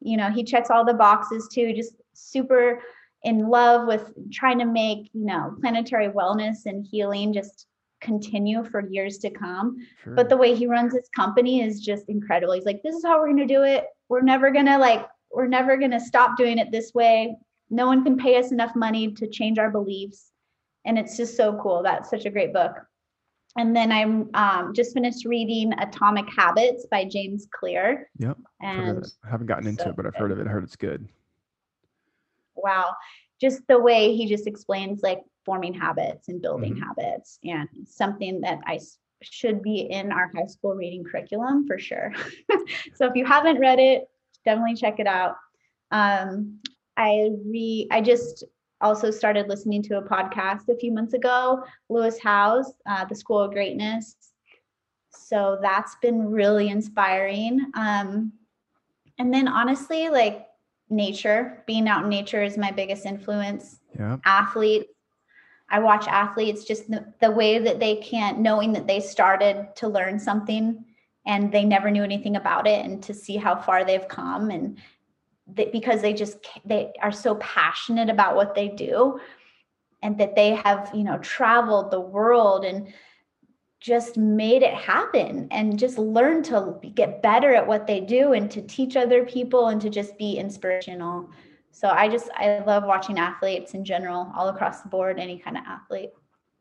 You 0.00 0.16
know, 0.16 0.30
he 0.30 0.44
checks 0.44 0.70
all 0.70 0.84
the 0.84 0.94
boxes 0.94 1.48
too, 1.52 1.72
just 1.72 1.94
super 2.12 2.82
in 3.22 3.48
love 3.48 3.86
with 3.86 4.12
trying 4.32 4.58
to 4.58 4.64
make, 4.64 5.10
you 5.12 5.24
know, 5.24 5.56
planetary 5.60 6.08
wellness 6.08 6.66
and 6.66 6.86
healing 6.88 7.32
just 7.32 7.66
continue 8.00 8.62
for 8.62 8.88
years 8.88 9.18
to 9.18 9.30
come. 9.30 9.76
Sure. 10.04 10.14
But 10.14 10.28
the 10.28 10.36
way 10.36 10.54
he 10.54 10.66
runs 10.66 10.94
his 10.94 11.08
company 11.14 11.62
is 11.62 11.80
just 11.80 12.08
incredible. 12.08 12.54
He's 12.54 12.64
like, 12.64 12.82
this 12.82 12.94
is 12.94 13.04
how 13.04 13.18
we're 13.18 13.32
going 13.32 13.48
to 13.48 13.52
do 13.52 13.62
it. 13.62 13.86
We're 14.08 14.20
never 14.20 14.50
going 14.50 14.66
to 14.66 14.78
like, 14.78 15.06
we're 15.32 15.48
never 15.48 15.76
going 15.76 15.90
to 15.90 16.00
stop 16.00 16.36
doing 16.36 16.58
it 16.58 16.70
this 16.70 16.92
way. 16.94 17.36
No 17.68 17.86
one 17.86 18.04
can 18.04 18.16
pay 18.16 18.38
us 18.38 18.52
enough 18.52 18.76
money 18.76 19.12
to 19.14 19.28
change 19.28 19.58
our 19.58 19.70
beliefs. 19.70 20.30
And 20.84 20.98
it's 20.98 21.16
just 21.16 21.36
so 21.36 21.58
cool. 21.60 21.82
That's 21.82 22.10
such 22.10 22.26
a 22.26 22.30
great 22.30 22.52
book. 22.52 22.72
And 23.56 23.74
then 23.74 23.90
I'm 23.90 24.30
um, 24.34 24.74
just 24.74 24.92
finished 24.92 25.24
reading 25.24 25.72
Atomic 25.78 26.26
Habits 26.34 26.86
by 26.90 27.04
James 27.04 27.46
Clear. 27.50 28.10
Yep. 28.18 28.36
And 28.60 29.04
I 29.24 29.30
haven't 29.30 29.46
gotten 29.46 29.66
into 29.66 29.84
so 29.84 29.90
it, 29.90 29.96
but 29.96 30.06
I've 30.06 30.14
heard 30.14 30.30
of 30.30 30.38
it. 30.38 30.46
I 30.46 30.50
heard 30.50 30.64
it's 30.64 30.76
good. 30.76 31.08
Wow. 32.54 32.94
Just 33.40 33.66
the 33.66 33.78
way 33.78 34.14
he 34.14 34.26
just 34.26 34.46
explains 34.46 35.02
like 35.02 35.22
forming 35.44 35.72
habits 35.72 36.28
and 36.28 36.42
building 36.42 36.74
mm-hmm. 36.74 36.82
habits 36.82 37.38
and 37.44 37.68
something 37.86 38.40
that 38.42 38.58
I 38.66 38.80
should 39.22 39.62
be 39.62 39.80
in 39.80 40.12
our 40.12 40.30
high 40.34 40.46
school 40.46 40.74
reading 40.74 41.04
curriculum 41.04 41.66
for 41.66 41.78
sure. 41.78 42.12
so 42.94 43.06
if 43.06 43.14
you 43.14 43.24
haven't 43.24 43.58
read 43.58 43.78
it, 43.78 44.08
definitely 44.44 44.74
check 44.74 45.00
it 45.00 45.06
out. 45.06 45.36
Um, 45.90 46.60
I 46.96 47.30
re 47.44 47.88
I 47.90 48.00
just 48.00 48.44
also 48.80 49.10
started 49.10 49.48
listening 49.48 49.82
to 49.84 49.98
a 49.98 50.02
podcast 50.02 50.68
a 50.68 50.76
few 50.76 50.92
months 50.92 51.14
ago, 51.14 51.64
Lewis 51.88 52.18
Howes, 52.22 52.72
uh, 52.86 53.04
The 53.04 53.14
School 53.14 53.40
of 53.40 53.52
Greatness. 53.52 54.16
So 55.10 55.58
that's 55.62 55.96
been 56.02 56.30
really 56.30 56.68
inspiring. 56.68 57.60
Um, 57.74 58.32
and 59.18 59.32
then 59.32 59.48
honestly, 59.48 60.08
like 60.08 60.46
nature, 60.90 61.64
being 61.66 61.88
out 61.88 62.04
in 62.04 62.10
nature 62.10 62.42
is 62.42 62.58
my 62.58 62.70
biggest 62.70 63.06
influence. 63.06 63.80
Yeah. 63.98 64.18
Athletes, 64.24 64.86
I 65.68 65.80
watch 65.80 66.06
athletes 66.06 66.64
just 66.64 66.88
the, 66.90 67.12
the 67.20 67.30
way 67.30 67.58
that 67.58 67.80
they 67.80 67.96
can't, 67.96 68.38
knowing 68.38 68.72
that 68.74 68.86
they 68.86 69.00
started 69.00 69.68
to 69.76 69.88
learn 69.88 70.20
something 70.20 70.84
and 71.26 71.50
they 71.50 71.64
never 71.64 71.90
knew 71.90 72.04
anything 72.04 72.36
about 72.36 72.68
it, 72.68 72.84
and 72.84 73.02
to 73.02 73.12
see 73.12 73.36
how 73.36 73.56
far 73.56 73.84
they've 73.84 74.06
come, 74.06 74.50
and 74.50 74.78
that 75.54 75.72
because 75.72 76.02
they 76.02 76.12
just 76.12 76.38
they 76.64 76.92
are 77.02 77.12
so 77.12 77.36
passionate 77.36 78.10
about 78.10 78.36
what 78.36 78.54
they 78.54 78.68
do, 78.68 79.20
and 80.02 80.18
that 80.18 80.34
they 80.34 80.54
have 80.54 80.90
you 80.94 81.04
know 81.04 81.18
traveled 81.18 81.90
the 81.90 82.00
world 82.00 82.64
and 82.64 82.92
just 83.78 84.16
made 84.16 84.62
it 84.62 84.74
happen 84.74 85.46
and 85.50 85.78
just 85.78 85.98
learn 85.98 86.42
to 86.42 86.76
get 86.94 87.22
better 87.22 87.54
at 87.54 87.66
what 87.66 87.86
they 87.86 88.00
do 88.00 88.32
and 88.32 88.50
to 88.50 88.62
teach 88.62 88.96
other 88.96 89.24
people 89.24 89.68
and 89.68 89.80
to 89.80 89.90
just 89.90 90.16
be 90.16 90.38
inspirational 90.38 91.28
so 91.76 91.88
I 91.90 92.08
just 92.08 92.30
I 92.34 92.60
love 92.60 92.84
watching 92.84 93.18
athletes 93.18 93.74
in 93.74 93.84
general, 93.84 94.32
all 94.34 94.48
across 94.48 94.80
the 94.80 94.88
board, 94.88 95.20
any 95.20 95.38
kind 95.38 95.58
of 95.58 95.64
athlete. 95.66 96.08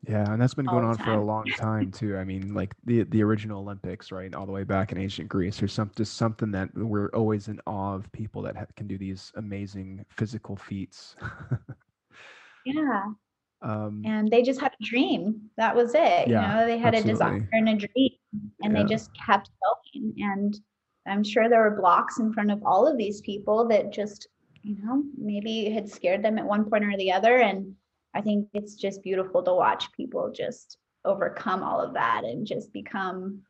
Yeah, 0.08 0.32
and 0.32 0.42
that's 0.42 0.54
been 0.54 0.66
going 0.66 0.86
on 0.86 0.98
for 0.98 1.14
a 1.14 1.24
long 1.24 1.46
time 1.58 1.92
too. 1.92 2.18
I 2.18 2.24
mean, 2.24 2.54
like 2.54 2.74
the 2.86 3.04
the 3.04 3.24
original 3.24 3.62
Olympics, 3.62 4.12
right, 4.12 4.34
all 4.34 4.46
the 4.46 4.52
way 4.52 4.64
back 4.64 4.92
in 4.92 4.98
ancient 4.98 5.30
Greece. 5.30 5.58
There's 5.58 5.74
some 5.74 5.92
just 5.96 6.16
something 6.16 6.52
that 6.52 6.70
we're 6.76 7.10
always 7.10 7.48
in 7.48 7.60
awe 7.66 7.96
of 7.96 8.12
people 8.12 8.42
that 8.44 8.76
can 8.76 8.88
do 8.88 8.98
these 8.98 9.32
amazing 9.36 10.06
physical 10.10 10.56
feats. 10.56 11.16
yeah. 12.66 13.04
Um, 13.62 14.04
and 14.06 14.30
they 14.30 14.44
just 14.44 14.62
had 14.62 14.74
a 14.80 14.84
dream. 14.84 15.50
That 15.58 15.76
was 15.76 15.96
it. 15.96 16.28
Yeah, 16.28 16.28
you 16.28 16.56
know, 16.56 16.68
they 16.68 16.78
had 16.78 16.94
absolutely. 16.94 17.10
a 17.10 17.14
desire 17.14 17.50
and 17.54 17.70
a 17.70 17.76
dream, 17.76 18.12
and 18.62 18.74
yeah. 18.74 18.84
they 18.84 18.88
just 18.88 19.10
kept 19.18 19.50
going. 19.64 20.14
And 20.20 20.60
I'm 21.08 21.24
sure 21.24 21.50
there 21.50 21.62
were 21.62 21.80
blocks 21.80 22.20
in 22.20 22.32
front 22.34 22.52
of 22.52 22.62
all 22.64 22.86
of 22.86 22.98
these 22.98 23.22
people 23.22 23.68
that 23.70 23.92
just, 23.92 24.28
you 24.62 24.78
know, 24.84 25.04
maybe 25.18 25.70
had 25.70 25.90
scared 25.90 26.24
them 26.24 26.38
at 26.38 26.46
one 26.46 26.70
point 26.70 26.84
or 26.84 26.96
the 26.98 27.12
other. 27.12 27.38
And 27.38 27.76
I 28.16 28.22
think 28.22 28.48
it's 28.54 28.76
just 28.76 29.04
beautiful 29.04 29.44
to 29.44 29.54
watch 29.54 29.92
people 29.92 30.32
just 30.32 30.78
overcome 31.04 31.62
all 31.62 31.80
of 31.80 31.94
that 31.94 32.24
and 32.24 32.48
just 32.48 32.74
become 32.74 33.42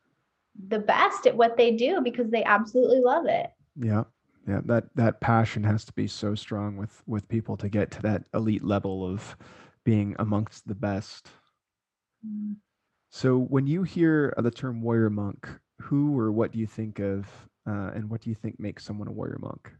the 0.67 0.79
best 0.79 1.27
at 1.27 1.37
what 1.37 1.55
they 1.55 1.71
do 1.71 2.01
because 2.01 2.29
they 2.29 2.43
absolutely 2.43 2.99
love 2.99 3.25
it. 3.27 3.51
Yeah. 3.75 4.03
Yeah, 4.47 4.61
that 4.65 4.83
that 4.93 5.21
passion 5.21 5.63
has 5.63 5.85
to 5.85 5.93
be 5.93 6.07
so 6.07 6.35
strong 6.35 6.77
with 6.77 7.01
with 7.07 7.27
people 7.27 7.57
to 7.57 7.67
get 7.67 7.89
to 7.91 8.01
that 8.03 8.25
elite 8.33 8.63
level 8.63 9.03
of 9.03 9.35
being 9.83 10.15
amongst 10.19 10.67
the 10.67 10.75
best. 10.75 11.31
Mm. 12.25 12.57
So 13.09 13.39
when 13.39 13.65
you 13.65 13.83
hear 13.83 14.33
the 14.37 14.51
term 14.51 14.81
warrior 14.81 15.09
monk, 15.09 15.49
who 15.81 16.17
or 16.19 16.31
what 16.31 16.51
do 16.51 16.59
you 16.59 16.67
think 16.67 16.99
of, 16.99 17.27
uh, 17.67 17.91
and 17.95 18.09
what 18.09 18.21
do 18.21 18.29
you 18.29 18.35
think 18.35 18.59
makes 18.59 18.83
someone 18.83 19.07
a 19.07 19.11
warrior 19.11 19.39
monk? 19.39 19.71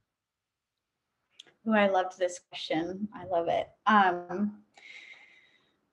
Oh, 1.67 1.73
I 1.73 1.87
loved 1.87 2.17
this 2.17 2.39
question. 2.49 3.07
I 3.13 3.25
love 3.25 3.47
it. 3.47 3.67
Um, 3.87 4.59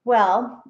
well, 0.05 0.63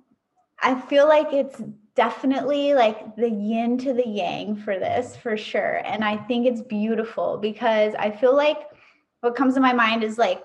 I 0.60 0.80
feel 0.80 1.08
like 1.08 1.32
it's 1.32 1.60
definitely 1.94 2.74
like 2.74 3.16
the 3.16 3.28
yin 3.28 3.78
to 3.78 3.92
the 3.92 4.06
yang 4.06 4.56
for 4.56 4.78
this 4.78 5.16
for 5.16 5.36
sure. 5.36 5.82
And 5.84 6.04
I 6.04 6.16
think 6.16 6.46
it's 6.46 6.62
beautiful 6.62 7.38
because 7.38 7.94
I 7.98 8.10
feel 8.10 8.36
like 8.36 8.58
what 9.20 9.34
comes 9.34 9.54
to 9.54 9.60
my 9.60 9.72
mind 9.72 10.04
is 10.04 10.18
like 10.18 10.42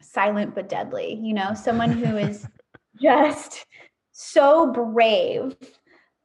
silent 0.00 0.54
but 0.54 0.68
deadly, 0.68 1.14
you 1.22 1.34
know, 1.34 1.54
someone 1.54 1.92
who 1.92 2.16
is 2.16 2.46
just 3.00 3.66
so 4.12 4.72
brave, 4.72 5.56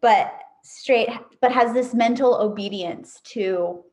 but 0.01 0.33
straight, 0.63 1.09
but 1.41 1.51
has 1.51 1.73
this 1.73 1.93
mental 1.93 2.35
obedience 2.35 3.21
to 3.25 3.83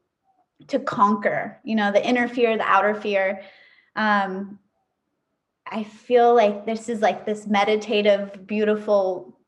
to 0.68 0.78
conquer, 0.78 1.58
you 1.64 1.74
know, 1.74 1.92
the 1.92 2.06
inner 2.06 2.28
fear, 2.28 2.56
the 2.56 2.64
outer 2.64 2.94
fear. 2.94 3.42
Um, 3.96 4.58
I 5.66 5.84
feel 5.84 6.34
like 6.34 6.66
this 6.66 6.88
is 6.88 7.00
like 7.00 7.24
this 7.24 7.46
meditative, 7.46 8.46
beautiful, 8.46 9.38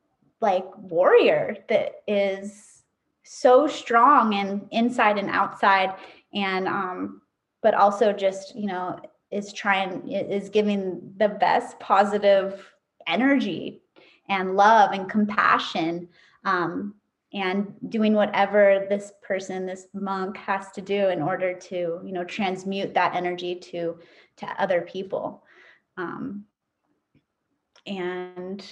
like 0.41 0.67
warrior 0.77 1.57
that 1.69 2.03
is 2.07 2.83
so 3.25 3.67
strong 3.67 4.35
and 4.35 4.67
inside 4.71 5.19
and 5.19 5.31
outside, 5.31 5.95
and 6.35 6.69
um, 6.69 7.23
but 7.61 7.75
also 7.75 8.13
just 8.13 8.55
you 8.55 8.67
know 8.67 8.99
is 9.31 9.53
trying 9.53 10.09
is 10.09 10.49
giving 10.49 11.15
the 11.17 11.29
best 11.29 11.79
positive 11.81 12.69
energy 13.07 13.83
and 14.29 14.57
love 14.57 14.93
and 14.93 15.11
compassion 15.11 16.09
um, 16.45 16.95
and 17.35 17.75
doing 17.89 18.13
whatever 18.13 18.87
this 18.89 19.13
person 19.23 19.67
this 19.67 19.87
monk 19.95 20.37
has 20.37 20.71
to 20.73 20.81
do 20.81 21.09
in 21.09 21.23
order 21.23 21.55
to 21.55 22.01
you 22.05 22.13
know 22.13 22.25
transmute 22.25 22.95
that 22.95 23.15
energy 23.15 23.55
to 23.55 23.99
to 24.37 24.47
other 24.61 24.83
people 24.83 25.43
um, 25.97 26.45
and 27.87 28.65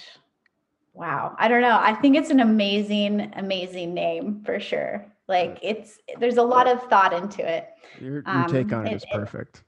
wow, 0.93 1.35
I 1.37 1.47
don't 1.47 1.61
know. 1.61 1.79
I 1.81 1.93
think 1.93 2.15
it's 2.15 2.29
an 2.29 2.39
amazing, 2.39 3.33
amazing 3.35 3.93
name 3.93 4.41
for 4.45 4.59
sure. 4.59 5.05
Like 5.27 5.59
it's 5.61 5.99
there's 6.19 6.37
a 6.37 6.43
lot 6.43 6.67
of 6.67 6.83
thought 6.89 7.13
into 7.13 7.47
it. 7.47 7.69
Your, 7.99 8.15
your 8.15 8.23
um, 8.25 8.47
take 8.47 8.71
on 8.73 8.87
it, 8.87 8.93
it 8.93 8.95
is 8.97 9.05
perfect. 9.11 9.57
It, 9.57 9.63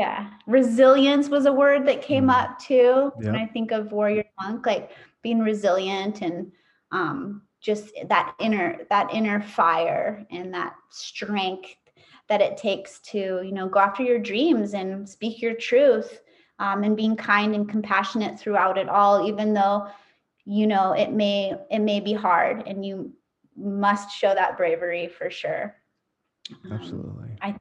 yeah. 0.00 0.30
Resilience 0.46 1.28
was 1.28 1.46
a 1.46 1.52
word 1.52 1.86
that 1.86 2.02
came 2.02 2.26
mm. 2.26 2.32
up 2.32 2.58
too. 2.58 3.12
Yep. 3.20 3.24
When 3.24 3.36
I 3.36 3.46
think 3.46 3.70
of 3.70 3.92
warrior 3.92 4.24
monk, 4.40 4.66
like 4.66 4.90
being 5.22 5.40
resilient 5.40 6.22
and 6.22 6.50
um, 6.90 7.42
just 7.62 7.92
that 8.08 8.34
inner 8.40 8.78
that 8.90 9.12
inner 9.14 9.40
fire 9.40 10.26
and 10.30 10.52
that 10.52 10.74
strength 10.90 11.76
that 12.28 12.40
it 12.40 12.56
takes 12.56 12.98
to 13.00 13.40
you 13.44 13.52
know 13.52 13.68
go 13.68 13.80
after 13.80 14.02
your 14.02 14.18
dreams 14.18 14.74
and 14.74 15.08
speak 15.08 15.40
your 15.40 15.54
truth 15.54 16.20
um, 16.62 16.84
and 16.84 16.96
being 16.96 17.16
kind 17.16 17.54
and 17.54 17.68
compassionate 17.68 18.38
throughout 18.38 18.78
it 18.78 18.88
all, 18.88 19.26
even 19.28 19.52
though 19.52 19.88
you 20.44 20.66
know 20.66 20.92
it 20.92 21.12
may 21.12 21.54
it 21.70 21.80
may 21.80 22.00
be 22.00 22.12
hard 22.12 22.66
and 22.66 22.84
you 22.84 23.12
must 23.56 24.16
show 24.16 24.34
that 24.34 24.56
bravery 24.56 25.08
for 25.08 25.28
sure. 25.28 25.74
Um, 26.64 26.72
Absolutely. 26.72 27.30
Um, 27.30 27.38
I 27.42 27.56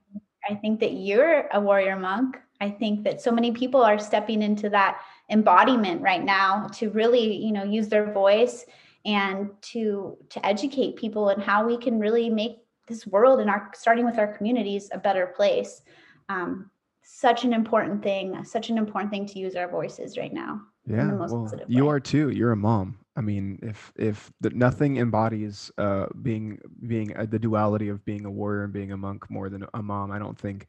I 0.50 0.56
think 0.56 0.80
that 0.80 0.94
you're 0.94 1.48
a 1.52 1.60
warrior 1.60 1.98
monk. 1.98 2.38
I 2.60 2.70
think 2.70 3.04
that 3.04 3.22
so 3.22 3.32
many 3.32 3.52
people 3.52 3.82
are 3.82 3.98
stepping 3.98 4.44
into 4.44 4.70
that 4.70 5.02
embodiment 5.32 6.02
right 6.02 6.24
now 6.24 6.68
to 6.76 6.90
really, 6.92 7.38
you 7.44 7.52
know, 7.52 7.64
use 7.64 7.88
their 7.88 8.12
voice 8.12 8.66
and 9.06 9.50
to 9.62 10.18
to 10.30 10.46
educate 10.46 10.96
people 10.96 11.30
and 11.30 11.42
how 11.42 11.66
we 11.66 11.78
can 11.78 12.00
really 12.00 12.30
make 12.30 12.58
this 12.88 13.08
world 13.08 13.40
and 13.40 13.50
our 13.50 13.72
starting 13.74 14.06
with 14.06 14.18
our 14.18 14.36
communities 14.36 14.90
a 14.92 14.98
better 14.98 15.28
place. 15.28 15.82
Um, 16.30 16.70
such 17.04 17.44
an 17.44 17.54
important 17.54 18.04
thing, 18.04 18.44
such 18.46 18.70
an 18.70 18.78
important 18.78 19.12
thing 19.12 19.26
to 19.26 19.40
use 19.40 19.56
our 19.56 19.68
voices 19.68 20.18
right 20.18 20.34
now. 20.34 20.62
Yeah, 20.86 21.12
well, 21.14 21.52
you 21.68 21.88
are 21.90 22.00
too. 22.00 22.30
You're 22.30 22.54
a 22.54 22.58
mom. 22.58 22.98
I 23.16 23.22
mean, 23.22 23.60
if 23.62 23.92
if 23.96 24.32
the, 24.40 24.50
nothing 24.52 24.98
embodies 24.98 25.72
uh, 25.78 26.08
being 26.22 26.60
being 26.88 27.16
uh, 27.16 27.26
the 27.26 27.40
duality 27.40 27.90
of 27.90 28.04
being 28.06 28.26
a 28.26 28.32
warrior 28.32 28.64
and 28.64 28.74
being 28.74 28.92
a 28.92 28.98
monk 28.98 29.30
more 29.30 29.50
than 29.50 29.66
a 29.74 29.84
mom, 29.84 30.12
I 30.12 30.20
don't 30.20 30.38
think 30.38 30.68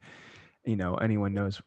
you 0.65 0.77
know 0.77 0.97
anyone 0.97 1.33
knows 1.33 1.63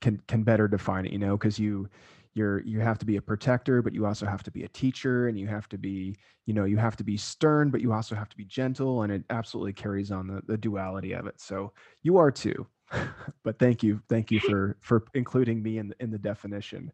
can 0.00 0.20
can 0.28 0.42
better 0.42 0.68
define 0.68 1.06
it. 1.06 1.12
You 1.12 1.18
know, 1.18 1.36
because 1.36 1.58
you 1.58 1.88
you're 2.34 2.60
you 2.62 2.80
have 2.80 2.98
to 2.98 3.06
be 3.06 3.16
a 3.16 3.22
protector 3.22 3.80
but 3.82 3.94
you 3.94 4.06
also 4.06 4.26
have 4.26 4.42
to 4.42 4.50
be 4.50 4.64
a 4.64 4.68
teacher 4.68 5.28
and 5.28 5.38
you 5.38 5.46
have 5.46 5.68
to 5.68 5.78
be 5.78 6.16
you 6.46 6.54
know 6.54 6.64
you 6.64 6.76
have 6.76 6.96
to 6.96 7.04
be 7.04 7.16
stern 7.16 7.70
but 7.70 7.80
you 7.80 7.92
also 7.92 8.14
have 8.14 8.28
to 8.28 8.36
be 8.36 8.44
gentle 8.44 9.02
and 9.02 9.12
it 9.12 9.24
absolutely 9.30 9.72
carries 9.72 10.10
on 10.10 10.26
the, 10.26 10.42
the 10.46 10.56
duality 10.56 11.12
of 11.12 11.26
it 11.26 11.40
so 11.40 11.72
you 12.02 12.16
are 12.16 12.30
too 12.30 12.66
but 13.42 13.58
thank 13.58 13.82
you, 13.82 14.00
thank 14.08 14.30
you 14.30 14.40
for 14.48 14.76
for 14.80 15.04
including 15.14 15.62
me 15.62 15.78
in 15.78 15.88
the, 15.88 15.96
in 16.00 16.10
the 16.10 16.18
definition. 16.18 16.92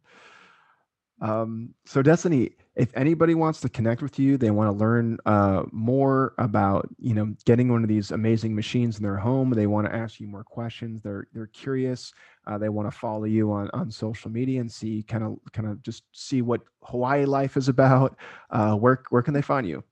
Um, 1.21 1.75
so 1.85 2.01
Destinee, 2.01 2.51
if 2.75 2.95
anybody 2.97 3.35
wants 3.35 3.61
to 3.61 3.69
connect 3.69 4.01
with 4.01 4.17
you, 4.17 4.37
they 4.37 4.49
want 4.49 4.69
to 4.69 4.77
learn 4.77 5.19
uh, 5.25 5.63
more 5.71 6.33
about 6.39 6.89
you 6.97 7.13
know 7.13 7.35
getting 7.45 7.71
one 7.71 7.83
of 7.83 7.89
these 7.89 8.11
amazing 8.11 8.55
machines 8.55 8.97
in 8.97 9.03
their 9.03 9.17
home. 9.17 9.51
They 9.51 9.67
want 9.67 9.87
to 9.87 9.95
ask 9.95 10.19
you 10.19 10.27
more 10.27 10.43
questions. 10.43 11.01
They're 11.01 11.27
they're 11.33 11.47
curious. 11.47 12.11
Uh, 12.47 12.57
they 12.57 12.69
want 12.69 12.91
to 12.91 12.97
follow 12.97 13.25
you 13.25 13.51
on 13.51 13.69
on 13.73 13.91
social 13.91 14.31
media 14.31 14.61
and 14.61 14.71
see 14.71 15.03
kind 15.03 15.23
of 15.23 15.37
kind 15.53 15.67
of 15.67 15.81
just 15.83 16.03
see 16.11 16.41
what 16.41 16.61
Hawaii 16.83 17.25
life 17.25 17.55
is 17.55 17.69
about. 17.69 18.17
Uh, 18.49 18.75
where 18.75 19.03
where 19.09 19.21
can 19.21 19.33
they 19.33 19.41
find 19.41 19.67
you? 19.67 19.83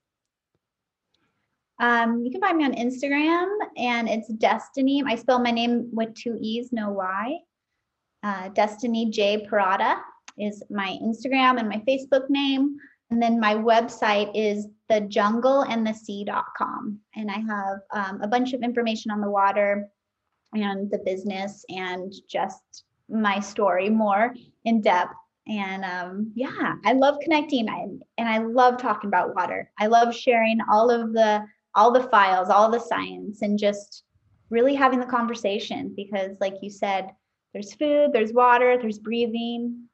Um, 1.78 2.22
you 2.22 2.30
can 2.30 2.40
find 2.40 2.58
me 2.58 2.64
on 2.64 2.74
Instagram 2.74 3.48
and 3.76 4.08
it's 4.08 4.28
Destinee. 4.34 5.02
I 5.06 5.14
spell 5.14 5.38
my 5.38 5.50
name 5.50 5.88
with 5.92 6.14
two 6.14 6.36
E's, 6.40 6.72
no 6.72 6.90
Y. 6.90 7.38
Uh, 8.22 8.48
Destinee 8.50 9.10
J 9.10 9.46
Perata 9.46 9.96
is 10.40 10.62
my 10.70 10.98
Instagram 11.02 11.58
and 11.58 11.68
my 11.68 11.82
Facebook 11.86 12.30
name. 12.30 12.76
And 13.10 13.22
then 13.22 13.40
my 13.40 13.54
website 13.54 14.30
is 14.34 14.68
thejungleandthesea.com. 14.90 16.98
And 17.16 17.30
I 17.30 17.38
have 17.38 17.78
um, 17.92 18.20
a 18.22 18.28
bunch 18.28 18.52
of 18.52 18.62
information 18.62 19.10
on 19.10 19.20
the 19.20 19.30
water 19.30 19.88
and 20.52 20.90
the 20.90 20.98
business 20.98 21.64
and 21.68 22.12
just 22.28 22.84
my 23.08 23.40
story 23.40 23.90
more 23.90 24.34
in 24.64 24.80
depth. 24.80 25.14
And 25.48 25.84
um, 25.84 26.32
yeah, 26.34 26.74
I 26.84 26.92
love 26.92 27.18
connecting 27.22 27.68
I, 27.68 27.86
and 28.18 28.28
I 28.28 28.38
love 28.38 28.78
talking 28.78 29.08
about 29.08 29.34
water. 29.34 29.72
I 29.78 29.88
love 29.88 30.14
sharing 30.14 30.60
all 30.70 30.90
of 30.90 31.12
the 31.12 31.44
all 31.74 31.92
the 31.92 32.04
files, 32.04 32.48
all 32.48 32.70
the 32.70 32.80
science, 32.80 33.42
and 33.42 33.58
just 33.58 34.04
really 34.50 34.74
having 34.74 35.00
the 35.00 35.06
conversation 35.06 35.92
because, 35.96 36.36
like 36.40 36.54
you 36.62 36.70
said, 36.70 37.10
there's 37.52 37.74
food, 37.74 38.10
there's 38.12 38.32
water, 38.32 38.78
there's 38.80 38.98
breathing. 38.98 39.88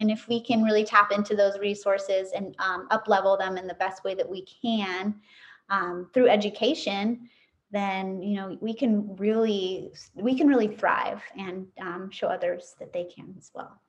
And 0.00 0.10
if 0.10 0.26
we 0.28 0.42
can 0.42 0.62
really 0.62 0.84
tap 0.84 1.12
into 1.12 1.36
those 1.36 1.58
resources 1.58 2.32
and 2.32 2.56
um, 2.58 2.88
up 2.90 3.06
level 3.06 3.36
them 3.36 3.56
in 3.56 3.66
the 3.66 3.74
best 3.74 4.02
way 4.02 4.14
that 4.14 4.28
we 4.28 4.46
can 4.62 5.14
um, 5.68 6.08
through 6.12 6.28
education, 6.28 7.28
then 7.70 8.20
you 8.22 8.36
know 8.36 8.58
we 8.60 8.74
can 8.74 9.14
really 9.16 9.92
we 10.14 10.36
can 10.36 10.48
really 10.48 10.68
thrive 10.68 11.22
and 11.38 11.66
um, 11.80 12.10
show 12.10 12.26
others 12.26 12.74
that 12.80 12.92
they 12.92 13.04
can 13.04 13.34
as 13.38 13.50
well. 13.54 13.80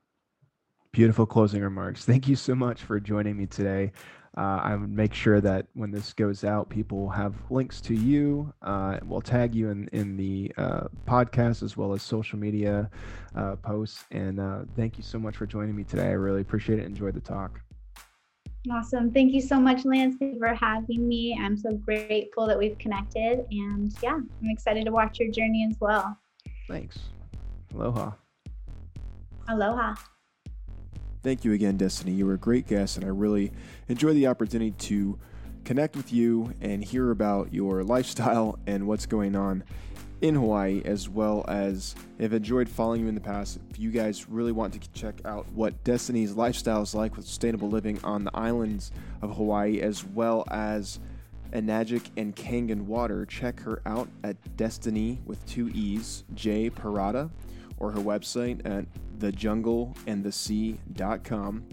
Beautiful 0.92 1.26
closing 1.26 1.62
remarks. 1.62 2.04
Thank 2.04 2.28
you 2.28 2.36
so 2.36 2.54
much 2.54 2.82
for 2.82 3.00
joining 3.00 3.36
me 3.36 3.46
today. 3.46 3.92
Uh, 4.36 4.60
I 4.62 4.74
would 4.74 4.90
make 4.90 5.12
sure 5.12 5.40
that 5.42 5.66
when 5.74 5.90
this 5.90 6.14
goes 6.14 6.42
out, 6.42 6.70
people 6.70 7.10
have 7.10 7.34
links 7.50 7.80
to 7.82 7.94
you. 7.94 8.52
Uh, 8.62 8.98
we'll 9.04 9.20
tag 9.20 9.54
you 9.54 9.68
in 9.68 9.88
in 9.92 10.16
the 10.16 10.52
uh, 10.56 10.84
podcast 11.06 11.62
as 11.62 11.76
well 11.76 11.92
as 11.92 12.02
social 12.02 12.38
media 12.38 12.90
uh, 13.36 13.56
posts. 13.56 14.04
And 14.10 14.40
uh, 14.40 14.60
thank 14.74 14.96
you 14.96 15.04
so 15.04 15.18
much 15.18 15.36
for 15.36 15.46
joining 15.46 15.76
me 15.76 15.84
today. 15.84 16.06
I 16.06 16.12
really 16.12 16.40
appreciate 16.40 16.78
it. 16.78 16.86
Enjoyed 16.86 17.14
the 17.14 17.20
talk. 17.20 17.60
Awesome. 18.70 19.10
Thank 19.10 19.32
you 19.32 19.40
so 19.40 19.58
much, 19.58 19.84
Lance, 19.84 20.16
for 20.38 20.54
having 20.54 21.08
me. 21.08 21.36
I'm 21.38 21.56
so 21.56 21.72
grateful 21.72 22.46
that 22.46 22.56
we've 22.56 22.78
connected. 22.78 23.44
And 23.50 23.92
yeah, 24.02 24.14
I'm 24.14 24.50
excited 24.50 24.84
to 24.84 24.92
watch 24.92 25.18
your 25.18 25.30
journey 25.32 25.66
as 25.68 25.76
well. 25.80 26.16
Thanks. 26.68 26.98
Aloha. 27.74 28.12
Aloha. 29.48 29.94
Thank 31.22 31.44
you 31.44 31.52
again, 31.52 31.76
Destinee. 31.76 32.12
You 32.12 32.26
were 32.26 32.34
a 32.34 32.38
great 32.38 32.66
guest, 32.66 32.96
and 32.96 33.04
I 33.04 33.08
really 33.08 33.52
enjoyed 33.88 34.16
the 34.16 34.26
opportunity 34.26 34.72
to 34.72 35.18
connect 35.64 35.94
with 35.94 36.12
you 36.12 36.52
and 36.60 36.82
hear 36.82 37.12
about 37.12 37.54
your 37.54 37.84
lifestyle 37.84 38.58
and 38.66 38.88
what's 38.88 39.06
going 39.06 39.36
on 39.36 39.62
in 40.20 40.34
Hawaii, 40.34 40.82
as 40.84 41.08
well 41.08 41.44
as 41.46 41.94
have 42.18 42.32
enjoyed 42.32 42.68
following 42.68 43.02
you 43.02 43.08
in 43.08 43.14
the 43.14 43.20
past. 43.20 43.60
If 43.70 43.78
you 43.78 43.92
guys 43.92 44.28
really 44.28 44.50
want 44.50 44.72
to 44.74 44.90
check 44.92 45.20
out 45.24 45.46
what 45.52 45.84
Destinee's 45.84 46.34
lifestyle 46.34 46.82
is 46.82 46.94
like 46.94 47.16
with 47.16 47.26
sustainable 47.26 47.68
living 47.68 48.00
on 48.02 48.24
the 48.24 48.36
islands 48.36 48.90
of 49.20 49.36
Hawaii, 49.36 49.80
as 49.80 50.04
well 50.04 50.44
as 50.50 50.98
Enagic 51.52 52.10
and 52.16 52.34
Kangen 52.34 52.82
water, 52.82 53.26
check 53.26 53.60
her 53.60 53.80
out 53.86 54.08
at 54.24 54.36
Destinee 54.56 55.20
with 55.24 55.44
two 55.46 55.68
E's, 55.68 56.24
J 56.34 56.70
Perata, 56.70 57.30
or 57.78 57.90
her 57.92 58.00
website 58.00 58.64
at 58.64 58.86
thejungleandthesea.com. 59.22 61.64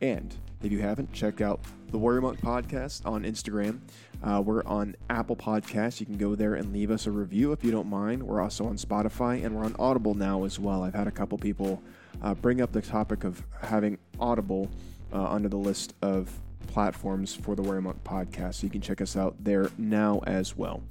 And 0.00 0.34
if 0.62 0.72
you 0.72 0.80
haven't, 0.80 1.12
check 1.12 1.40
out 1.40 1.60
the 1.90 1.98
Warrior 1.98 2.20
Monk 2.20 2.40
podcast 2.40 3.06
on 3.06 3.22
Instagram. 3.22 3.80
Uh, 4.22 4.42
we're 4.44 4.64
on 4.64 4.96
Apple 5.08 5.36
Podcasts. 5.36 6.00
You 6.00 6.06
can 6.06 6.18
go 6.18 6.34
there 6.34 6.54
and 6.54 6.72
leave 6.72 6.90
us 6.90 7.06
a 7.06 7.10
review 7.10 7.52
if 7.52 7.64
you 7.64 7.70
don't 7.70 7.88
mind. 7.88 8.22
We're 8.22 8.40
also 8.40 8.66
on 8.66 8.76
Spotify 8.76 9.44
and 9.44 9.56
we're 9.56 9.64
on 9.64 9.76
Audible 9.78 10.14
now 10.14 10.44
as 10.44 10.58
well. 10.58 10.82
I've 10.82 10.94
had 10.94 11.06
a 11.06 11.12
couple 11.12 11.38
people 11.38 11.82
uh, 12.22 12.34
bring 12.34 12.60
up 12.60 12.72
the 12.72 12.82
topic 12.82 13.24
of 13.24 13.42
having 13.62 13.98
Audible 14.18 14.68
uh, 15.12 15.26
under 15.26 15.48
the 15.48 15.56
list 15.56 15.94
of 16.02 16.30
platforms 16.66 17.34
for 17.34 17.54
the 17.54 17.62
Warrior 17.62 17.82
Monk 17.82 18.04
podcast. 18.04 18.56
So 18.56 18.64
you 18.64 18.70
can 18.70 18.80
check 18.80 19.00
us 19.00 19.16
out 19.16 19.36
there 19.42 19.70
now 19.78 20.20
as 20.26 20.56
well. 20.56 20.82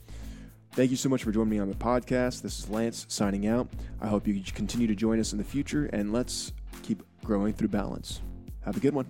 Thank 0.73 0.91
you 0.91 0.97
so 0.97 1.09
much 1.09 1.23
for 1.23 1.31
joining 1.31 1.49
me 1.49 1.59
on 1.59 1.67
the 1.67 1.75
podcast. 1.75 2.41
This 2.41 2.59
is 2.59 2.69
Lance 2.69 3.05
signing 3.09 3.47
out. 3.47 3.67
I 3.99 4.07
hope 4.07 4.27
you 4.27 4.41
continue 4.53 4.87
to 4.87 4.95
join 4.95 5.19
us 5.19 5.31
in 5.31 5.37
the 5.37 5.43
future 5.43 5.87
and 5.87 6.13
let's 6.13 6.53
keep 6.83 7.03
growing 7.25 7.53
through 7.53 7.69
balance. 7.69 8.21
Have 8.61 8.77
a 8.77 8.79
good 8.79 8.93
one. 8.93 9.09